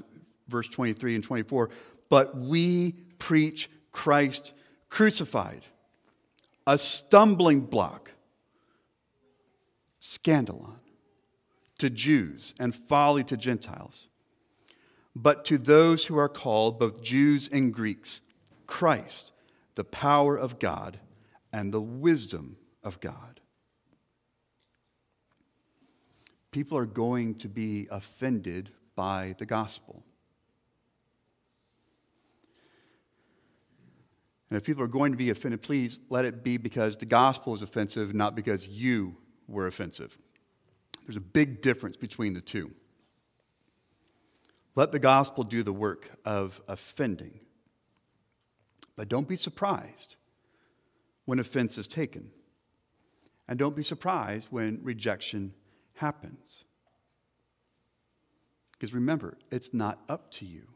verse 0.49 0.67
23 0.71 1.17
and 1.17 1.23
24. 1.23 1.69
But 2.09 2.39
we 2.39 2.93
preach 3.19 3.69
Christ 3.93 4.55
crucified, 4.89 5.61
a 6.67 6.79
stumbling 6.79 7.61
block, 7.61 8.13
scandalon 10.01 10.77
to 11.77 11.91
Jews 11.91 12.55
and 12.59 12.75
folly 12.75 13.25
to 13.25 13.37
Gentiles. 13.37 14.09
But 15.15 15.45
to 15.45 15.59
those 15.59 16.07
who 16.07 16.17
are 16.17 16.31
called, 16.31 16.79
both 16.79 17.03
Jews 17.03 17.47
and 17.53 17.75
Greeks, 17.75 18.23
Christ, 18.67 19.33
the 19.75 19.85
power 19.85 20.35
of 20.35 20.59
God 20.59 20.99
and 21.53 21.75
the 21.75 21.83
wisdom 21.83 22.57
of 22.83 23.01
God. 23.01 23.41
People 26.51 26.79
are 26.79 26.87
going 26.87 27.35
to 27.37 27.49
be 27.49 27.87
offended 27.91 28.71
by 28.97 29.35
the 29.39 29.47
gospel. 29.47 30.03
And 34.51 34.57
if 34.57 34.65
people 34.65 34.83
are 34.83 34.89
going 34.89 35.13
to 35.13 35.19
be 35.19 35.31
offended, 35.31 35.63
please 35.63 36.01
let 36.09 36.25
it 36.25 36.43
be 36.43 36.57
because 36.57 36.97
the 36.97 37.07
gospel 37.07 37.55
is 37.55 37.63
offensive, 37.63 38.15
not 38.15 38.35
because 38.35 38.67
you 38.67 39.17
were 39.47 39.67
offensive. 39.67 40.19
There's 41.05 41.17
a 41.17 41.21
big 41.21 41.61
difference 41.61 41.97
between 41.97 42.35
the 42.35 42.41
two. 42.41 42.73
Let 44.75 44.93
the 44.93 44.99
gospel 44.99 45.45
do 45.45 45.63
the 45.63 45.73
work 45.73 46.11
of 46.25 46.63
offending. 46.69 47.41
But 48.97 49.09
don't 49.09 49.29
be 49.29 49.37
surprised 49.37 50.17
when 51.25 51.39
offense 51.39 51.79
is 51.79 51.87
taken. 51.87 52.31
And 53.49 53.59
don't 53.59 53.77
be 53.77 53.83
surprised 53.83 54.49
when 54.51 54.81
rejection 54.83 55.55
happens. 55.99 56.65
Because 58.73 58.95
remember, 58.95 59.37
it's 59.51 59.75
not 59.75 60.01
up 60.09 60.31
to 60.33 60.45
you. 60.47 60.69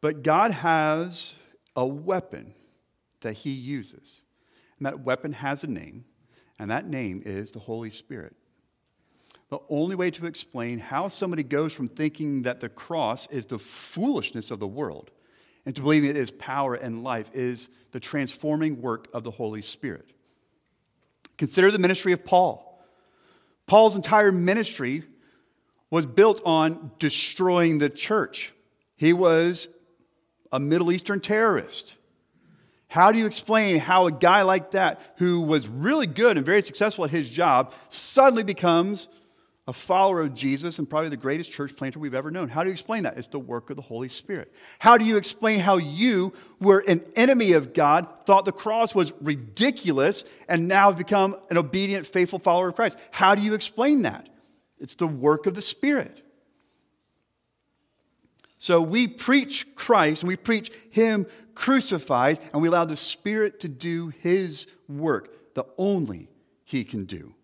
But 0.00 0.22
God 0.22 0.50
has 0.50 1.34
a 1.74 1.86
weapon 1.86 2.54
that 3.22 3.32
he 3.32 3.50
uses. 3.50 4.20
And 4.78 4.86
that 4.86 5.00
weapon 5.00 5.32
has 5.32 5.64
a 5.64 5.66
name, 5.66 6.04
and 6.58 6.70
that 6.70 6.86
name 6.86 7.22
is 7.24 7.50
the 7.50 7.58
Holy 7.58 7.90
Spirit. 7.90 8.36
The 9.48 9.58
only 9.68 9.94
way 9.94 10.10
to 10.10 10.26
explain 10.26 10.78
how 10.78 11.08
somebody 11.08 11.42
goes 11.42 11.72
from 11.72 11.88
thinking 11.88 12.42
that 12.42 12.60
the 12.60 12.68
cross 12.68 13.26
is 13.28 13.46
the 13.46 13.58
foolishness 13.58 14.50
of 14.50 14.58
the 14.58 14.66
world 14.66 15.10
and 15.66 15.74
to 15.74 15.82
believing 15.82 16.08
it 16.08 16.16
is 16.16 16.30
power 16.30 16.74
and 16.74 17.02
life 17.02 17.28
is 17.34 17.68
the 17.90 18.00
transforming 18.00 18.80
work 18.80 19.08
of 19.12 19.24
the 19.24 19.32
Holy 19.32 19.60
Spirit. 19.60 20.12
Consider 21.36 21.70
the 21.70 21.78
ministry 21.78 22.12
of 22.12 22.24
Paul. 22.24 22.65
Paul's 23.66 23.96
entire 23.96 24.32
ministry 24.32 25.04
was 25.90 26.06
built 26.06 26.40
on 26.44 26.92
destroying 26.98 27.78
the 27.78 27.90
church. 27.90 28.52
He 28.96 29.12
was 29.12 29.68
a 30.52 30.60
Middle 30.60 30.92
Eastern 30.92 31.20
terrorist. 31.20 31.96
How 32.88 33.10
do 33.12 33.18
you 33.18 33.26
explain 33.26 33.78
how 33.78 34.06
a 34.06 34.12
guy 34.12 34.42
like 34.42 34.70
that, 34.70 35.00
who 35.16 35.40
was 35.40 35.68
really 35.68 36.06
good 36.06 36.36
and 36.36 36.46
very 36.46 36.62
successful 36.62 37.04
at 37.04 37.10
his 37.10 37.28
job, 37.28 37.72
suddenly 37.88 38.44
becomes 38.44 39.08
a 39.68 39.72
follower 39.72 40.20
of 40.20 40.32
Jesus 40.32 40.78
and 40.78 40.88
probably 40.88 41.08
the 41.08 41.16
greatest 41.16 41.50
church 41.50 41.74
planter 41.74 41.98
we've 41.98 42.14
ever 42.14 42.30
known? 42.30 42.48
How 42.48 42.62
do 42.62 42.68
you 42.68 42.72
explain 42.72 43.02
that? 43.02 43.18
It's 43.18 43.26
the 43.26 43.38
work 43.38 43.68
of 43.70 43.76
the 43.76 43.82
Holy 43.82 44.08
Spirit. 44.08 44.52
How 44.78 44.96
do 44.96 45.04
you 45.04 45.16
explain 45.16 45.60
how 45.60 45.76
you 45.76 46.32
were 46.60 46.84
an 46.86 47.02
enemy 47.16 47.52
of 47.52 47.74
God, 47.74 48.06
thought 48.26 48.44
the 48.44 48.52
cross 48.52 48.94
was 48.94 49.12
ridiculous, 49.20 50.24
and 50.48 50.68
now 50.68 50.90
have 50.90 50.98
become 50.98 51.36
an 51.50 51.58
obedient, 51.58 52.06
faithful 52.06 52.38
follower 52.38 52.68
of 52.68 52.76
Christ? 52.76 52.98
How 53.10 53.34
do 53.34 53.42
you 53.42 53.54
explain 53.54 54.02
that? 54.02 54.28
It's 54.78 54.94
the 54.94 55.06
work 55.06 55.46
of 55.46 55.54
the 55.54 55.62
Spirit. 55.62 56.22
So 58.58 58.80
we 58.80 59.06
preach 59.08 59.74
Christ 59.74 60.22
and 60.22 60.28
we 60.28 60.36
preach 60.36 60.70
Him 60.90 61.26
crucified, 61.54 62.38
and 62.52 62.60
we 62.60 62.68
allow 62.68 62.84
the 62.84 62.96
Spirit 62.96 63.60
to 63.60 63.68
do 63.68 64.08
His 64.08 64.66
work, 64.88 65.54
the 65.54 65.66
only 65.78 66.28
He 66.64 66.84
can 66.84 67.04
do. 67.04 67.35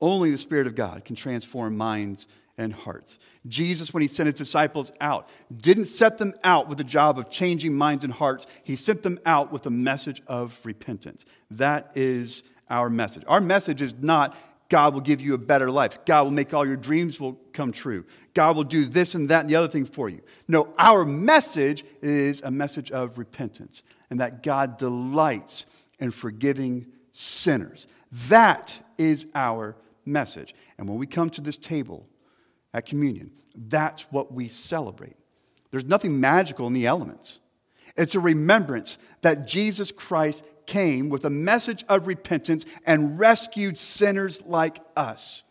Only 0.00 0.30
the 0.30 0.38
Spirit 0.38 0.66
of 0.66 0.74
God 0.74 1.04
can 1.04 1.16
transform 1.16 1.76
minds 1.76 2.26
and 2.56 2.72
hearts. 2.72 3.18
Jesus, 3.46 3.94
when 3.94 4.02
he 4.02 4.08
sent 4.08 4.26
his 4.26 4.34
disciples 4.34 4.92
out, 5.00 5.28
didn't 5.54 5.86
set 5.86 6.18
them 6.18 6.34
out 6.44 6.68
with 6.68 6.78
the 6.78 6.84
job 6.84 7.18
of 7.18 7.30
changing 7.30 7.74
minds 7.74 8.04
and 8.04 8.12
hearts. 8.12 8.46
He 8.62 8.76
sent 8.76 9.02
them 9.02 9.18
out 9.24 9.52
with 9.52 9.64
a 9.66 9.70
message 9.70 10.22
of 10.26 10.60
repentance. 10.64 11.24
That 11.50 11.92
is 11.96 12.42
our 12.68 12.90
message. 12.90 13.24
Our 13.26 13.40
message 13.40 13.82
is 13.82 13.94
not 13.94 14.36
God 14.70 14.94
will 14.94 15.00
give 15.00 15.20
you 15.20 15.34
a 15.34 15.38
better 15.38 15.70
life. 15.70 16.04
God 16.04 16.22
will 16.22 16.30
make 16.30 16.54
all 16.54 16.64
your 16.64 16.76
dreams 16.76 17.18
will 17.18 17.32
come 17.52 17.72
true. 17.72 18.04
God 18.34 18.56
will 18.56 18.64
do 18.64 18.84
this 18.84 19.14
and 19.16 19.28
that 19.28 19.40
and 19.40 19.50
the 19.50 19.56
other 19.56 19.68
thing 19.68 19.84
for 19.84 20.08
you. 20.08 20.20
No, 20.46 20.72
our 20.78 21.04
message 21.04 21.84
is 22.00 22.40
a 22.42 22.52
message 22.52 22.92
of 22.92 23.18
repentance 23.18 23.82
and 24.10 24.20
that 24.20 24.44
God 24.44 24.78
delights 24.78 25.66
in 25.98 26.12
forgiving 26.12 26.86
sinners. 27.10 27.88
That 28.28 28.78
is 28.96 29.26
our 29.34 29.76
message. 30.04 30.54
And 30.78 30.88
when 30.88 30.98
we 30.98 31.06
come 31.06 31.30
to 31.30 31.40
this 31.40 31.58
table 31.58 32.06
at 32.72 32.86
communion, 32.86 33.32
that's 33.54 34.02
what 34.10 34.32
we 34.32 34.48
celebrate. 34.48 35.16
There's 35.70 35.84
nothing 35.84 36.20
magical 36.20 36.66
in 36.66 36.72
the 36.72 36.86
elements. 36.86 37.38
It's 37.96 38.14
a 38.14 38.20
remembrance 38.20 38.98
that 39.22 39.46
Jesus 39.46 39.92
Christ 39.92 40.44
came 40.66 41.08
with 41.08 41.24
a 41.24 41.30
message 41.30 41.84
of 41.88 42.06
repentance 42.06 42.64
and 42.86 43.18
rescued 43.18 43.76
sinners 43.76 44.40
like 44.42 44.78
us. 44.96 45.42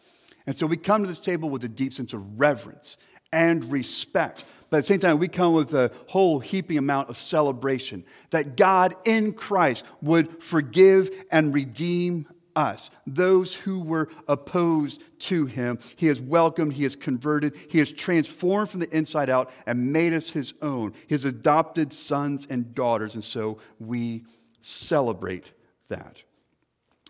And 0.48 0.56
so 0.56 0.66
we 0.66 0.78
come 0.78 1.02
to 1.04 1.08
this 1.08 1.20
table 1.20 1.50
with 1.50 1.64
a 1.64 1.70
deep 1.70 1.94
sense 1.94 2.14
of 2.14 2.40
reverence 2.40 2.98
and 3.32 3.72
respect. 3.72 4.44
But 4.70 4.78
at 4.78 4.80
the 4.82 4.88
same 4.88 5.00
time, 5.00 5.20
we 5.20 5.28
come 5.28 5.54
with 5.54 5.74
a 5.74 5.92
whole 6.08 6.40
heaping 6.40 6.78
amount 6.78 7.10
of 7.10 7.18
celebration 7.18 8.04
that 8.30 8.56
God 8.56 8.96
in 9.06 9.34
Christ 9.34 9.86
would 10.02 10.42
forgive 10.44 11.12
and 11.32 11.54
redeem 11.54 12.28
us, 12.56 12.90
those 13.06 13.56
who 13.56 13.80
were 13.80 14.10
opposed 14.28 15.02
to 15.20 15.46
him. 15.46 15.80
He 15.96 16.08
has 16.08 16.20
welcomed, 16.20 16.74
he 16.74 16.84
has 16.84 16.96
converted, 16.96 17.56
he 17.70 17.80
has 17.80 17.92
transformed 17.92 18.70
from 18.70 18.80
the 18.80 18.96
inside 18.96 19.30
out 19.30 19.52
and 19.66 19.94
made 19.94 20.14
us 20.14 20.32
his 20.32 20.54
own, 20.62 20.94
his 21.08 21.26
adopted 21.26 21.94
sons 21.94 22.48
and 22.50 22.74
daughters. 22.74 23.16
And 23.16 23.24
so 23.24 23.60
we 23.80 24.26
celebrate 24.62 25.52
that. 25.88 26.24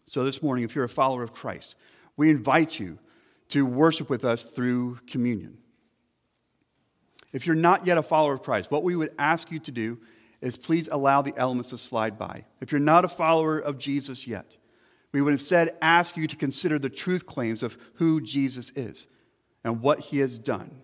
So 0.06 0.24
this 0.24 0.42
morning, 0.42 0.66
if 0.66 0.76
you're 0.76 0.86
a 0.86 0.90
follower 0.90 1.24
of 1.24 1.34
Christ, 1.34 1.76
we 2.18 2.30
invite 2.30 2.80
you 2.80 3.00
to 3.50 3.66
worship 3.66 4.10
with 4.10 4.26
us 4.26 4.44
through 4.44 5.00
communion. 5.08 5.58
If 7.32 7.46
you're 7.46 7.56
not 7.56 7.86
yet 7.86 7.98
a 7.98 8.04
follower 8.04 8.34
of 8.34 8.42
Christ, 8.42 8.72
what 8.72 8.84
we 8.84 8.96
would 8.96 9.14
ask 9.20 9.52
you 9.52 9.60
to 9.60 9.72
do 9.72 10.00
is 10.42 10.58
please 10.58 10.88
allow 10.92 11.22
the 11.22 11.34
elements 11.38 11.70
to 11.70 11.78
slide 11.78 12.18
by. 12.18 12.46
If 12.62 12.72
you're 12.72 12.80
not 12.80 13.06
a 13.06 13.10
follower 13.10 13.60
of 13.60 13.78
Jesus 13.78 14.26
yet, 14.26 14.56
we 15.12 15.22
would 15.22 15.34
instead 15.34 15.76
ask 15.82 16.18
you 16.18 16.28
to 16.28 16.36
consider 16.36 16.78
the 16.78 16.90
truth 16.90 17.26
claims 17.26 17.64
of 17.64 17.78
who 17.96 18.22
Jesus 18.22 18.72
is 18.76 19.08
and 19.64 19.82
what 19.82 20.00
he 20.00 20.20
has 20.20 20.38
done. 20.38 20.82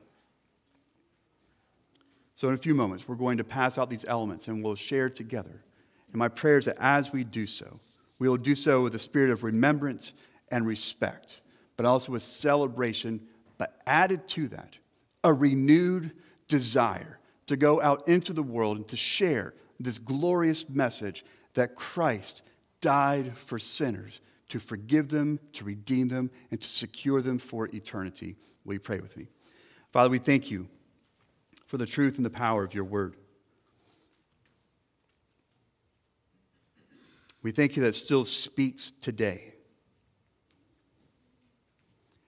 So, 2.34 2.50
in 2.50 2.54
a 2.54 2.58
few 2.58 2.74
moments, 2.74 3.08
we're 3.08 3.16
going 3.16 3.38
to 3.38 3.44
pass 3.44 3.78
out 3.78 3.90
these 3.90 4.06
elements 4.08 4.48
and 4.48 4.64
we'll 4.64 4.76
share 4.76 5.10
together. 5.10 5.64
And 6.12 6.18
my 6.18 6.28
prayer 6.28 6.58
is 6.58 6.66
that 6.66 6.78
as 6.80 7.14
we 7.14 7.24
do 7.24 7.46
so, 7.46 7.80
we 8.20 8.28
will 8.28 8.38
do 8.38 8.56
so 8.56 8.84
with 8.84 8.96
a 8.96 9.00
spirit 9.00 9.32
of 9.32 9.44
remembrance 9.44 10.14
and 10.50 10.66
respect, 10.66 11.42
but 11.78 11.86
also 11.86 12.12
with 12.12 12.22
celebration, 12.22 13.22
but 13.58 13.82
added 13.86 14.28
to 14.30 14.48
that, 14.50 14.76
a 15.24 15.34
renewed 15.34 16.12
desire 16.48 17.20
to 17.48 17.56
go 17.56 17.82
out 17.82 18.08
into 18.08 18.34
the 18.34 18.44
world 18.44 18.78
and 18.78 18.88
to 18.88 18.98
share 18.98 19.54
this 19.80 20.00
glorious 20.00 20.68
message 20.70 21.24
that 21.54 21.76
Christ 21.76 22.42
died 22.86 23.36
for 23.36 23.58
sinners 23.58 24.22
to 24.48 24.60
forgive 24.60 25.10
them, 25.10 25.40
to 25.54 25.66
redeem 25.66 26.08
them, 26.08 26.30
and 26.52 26.62
to 26.62 26.68
secure 26.68 27.20
them 27.20 27.40
for 27.40 27.68
eternity. 27.74 28.36
Will 28.64 28.76
you 28.76 28.80
pray 28.80 29.00
with 29.00 29.18
me? 29.18 29.28
Father, 29.92 30.08
we 30.08 30.20
thank 30.20 30.52
you 30.52 30.70
for 31.66 31.80
the 31.80 31.88
truth 31.88 32.18
and 32.18 32.26
the 32.26 32.30
power 32.30 32.64
of 32.64 32.76
your 32.76 32.84
word. 32.84 33.16
We 37.42 37.52
thank 37.52 37.76
you 37.76 37.82
that 37.82 37.96
still 37.96 38.24
speaks 38.24 38.92
today. 38.92 39.56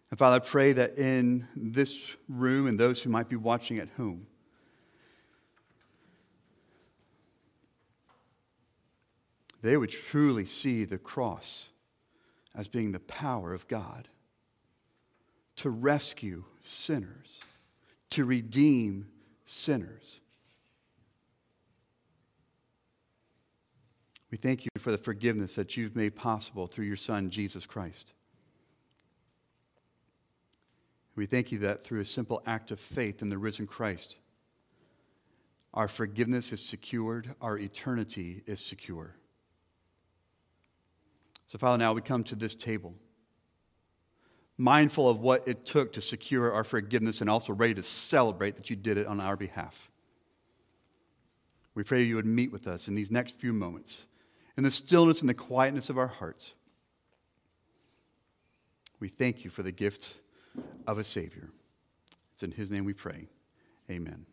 And 0.10 0.17
Father, 0.17 0.38
I 0.38 0.39
pray 0.39 0.74
that 0.74 0.98
in 0.98 1.48
this 1.56 2.15
room 2.28 2.65
and 2.65 2.80
those 2.80 3.04
who 3.04 3.12
might 3.12 3.30
be 3.30 3.36
watching 3.36 3.78
at 3.78 3.89
home, 3.89 4.26
they 9.62 9.78
would 9.78 9.89
truly 9.89 10.46
see 10.46 10.86
the 10.86 10.98
cross 10.98 11.70
as 12.56 12.67
being 12.67 12.91
the 12.91 13.00
power 13.00 13.54
of 13.54 13.67
God 13.67 14.08
to 15.58 15.70
rescue 15.70 16.43
sinners, 16.62 17.43
to 18.12 18.26
redeem 18.26 19.08
sinners. 19.46 20.20
We 24.30 24.38
thank 24.38 24.65
you 24.65 24.70
for 24.78 24.91
the 24.91 24.98
forgiveness 24.98 25.56
that 25.56 25.78
you've 25.78 25.96
made 25.96 26.15
possible 26.15 26.67
through 26.67 26.86
your 26.86 26.96
Son, 26.96 27.30
Jesus 27.30 27.65
Christ. 27.65 28.13
We 31.15 31.26
thank 31.26 31.52
you 31.52 31.58
that 31.60 31.84
through 31.84 32.02
a 32.02 32.06
simple 32.06 32.43
act 32.46 32.70
of 32.70 32.80
faith 32.80 33.22
in 33.22 33.30
the 33.30 33.38
risen 33.38 33.65
Christ, 33.65 34.17
our 35.74 35.88
forgiveness 35.88 36.54
is 36.54 36.63
secured, 36.63 37.34
our 37.41 37.58
eternity 37.58 38.43
is 38.46 38.60
secure. 38.60 39.15
So, 41.48 41.58
Father, 41.58 41.78
now 41.78 41.94
we 41.94 42.02
come 42.02 42.24
to 42.26 42.36
this 42.36 42.56
table, 42.56 42.94
mindful 44.58 45.10
of 45.10 45.22
what 45.22 45.48
it 45.48 45.66
took 45.66 45.93
to 45.93 46.02
secure 46.02 46.52
our 46.52 46.66
forgiveness 46.66 47.22
and 47.22 47.30
also 47.30 47.54
ready 47.54 47.74
to 47.74 47.84
celebrate 47.84 48.58
that 48.58 48.70
you 48.70 48.76
did 48.76 48.98
it 48.98 49.08
on 49.08 49.22
our 49.22 49.38
behalf. 49.38 49.89
We 51.74 51.84
pray 51.84 52.04
you 52.04 52.16
would 52.16 52.26
meet 52.26 52.52
with 52.52 52.68
us 52.68 52.88
in 52.88 52.95
these 52.95 53.12
next 53.12 53.39
few 53.39 53.54
moments, 53.54 54.08
in 54.58 54.64
the 54.64 54.72
stillness 54.72 55.22
and 55.22 55.30
the 55.30 55.34
quietness 55.34 55.89
of 55.89 55.98
our 55.98 56.08
hearts. 56.08 56.54
We 59.00 59.08
thank 59.08 59.45
you 59.45 59.50
for 59.50 59.64
the 59.64 59.72
gift 59.72 60.16
of 60.86 60.98
a 60.98 61.04
Savior. 61.04 61.50
It's 62.34 62.43
in 62.43 62.52
His 62.52 62.72
name 62.72 62.84
we 62.84 62.93
pray. 62.93 63.28
Amen. 63.89 64.26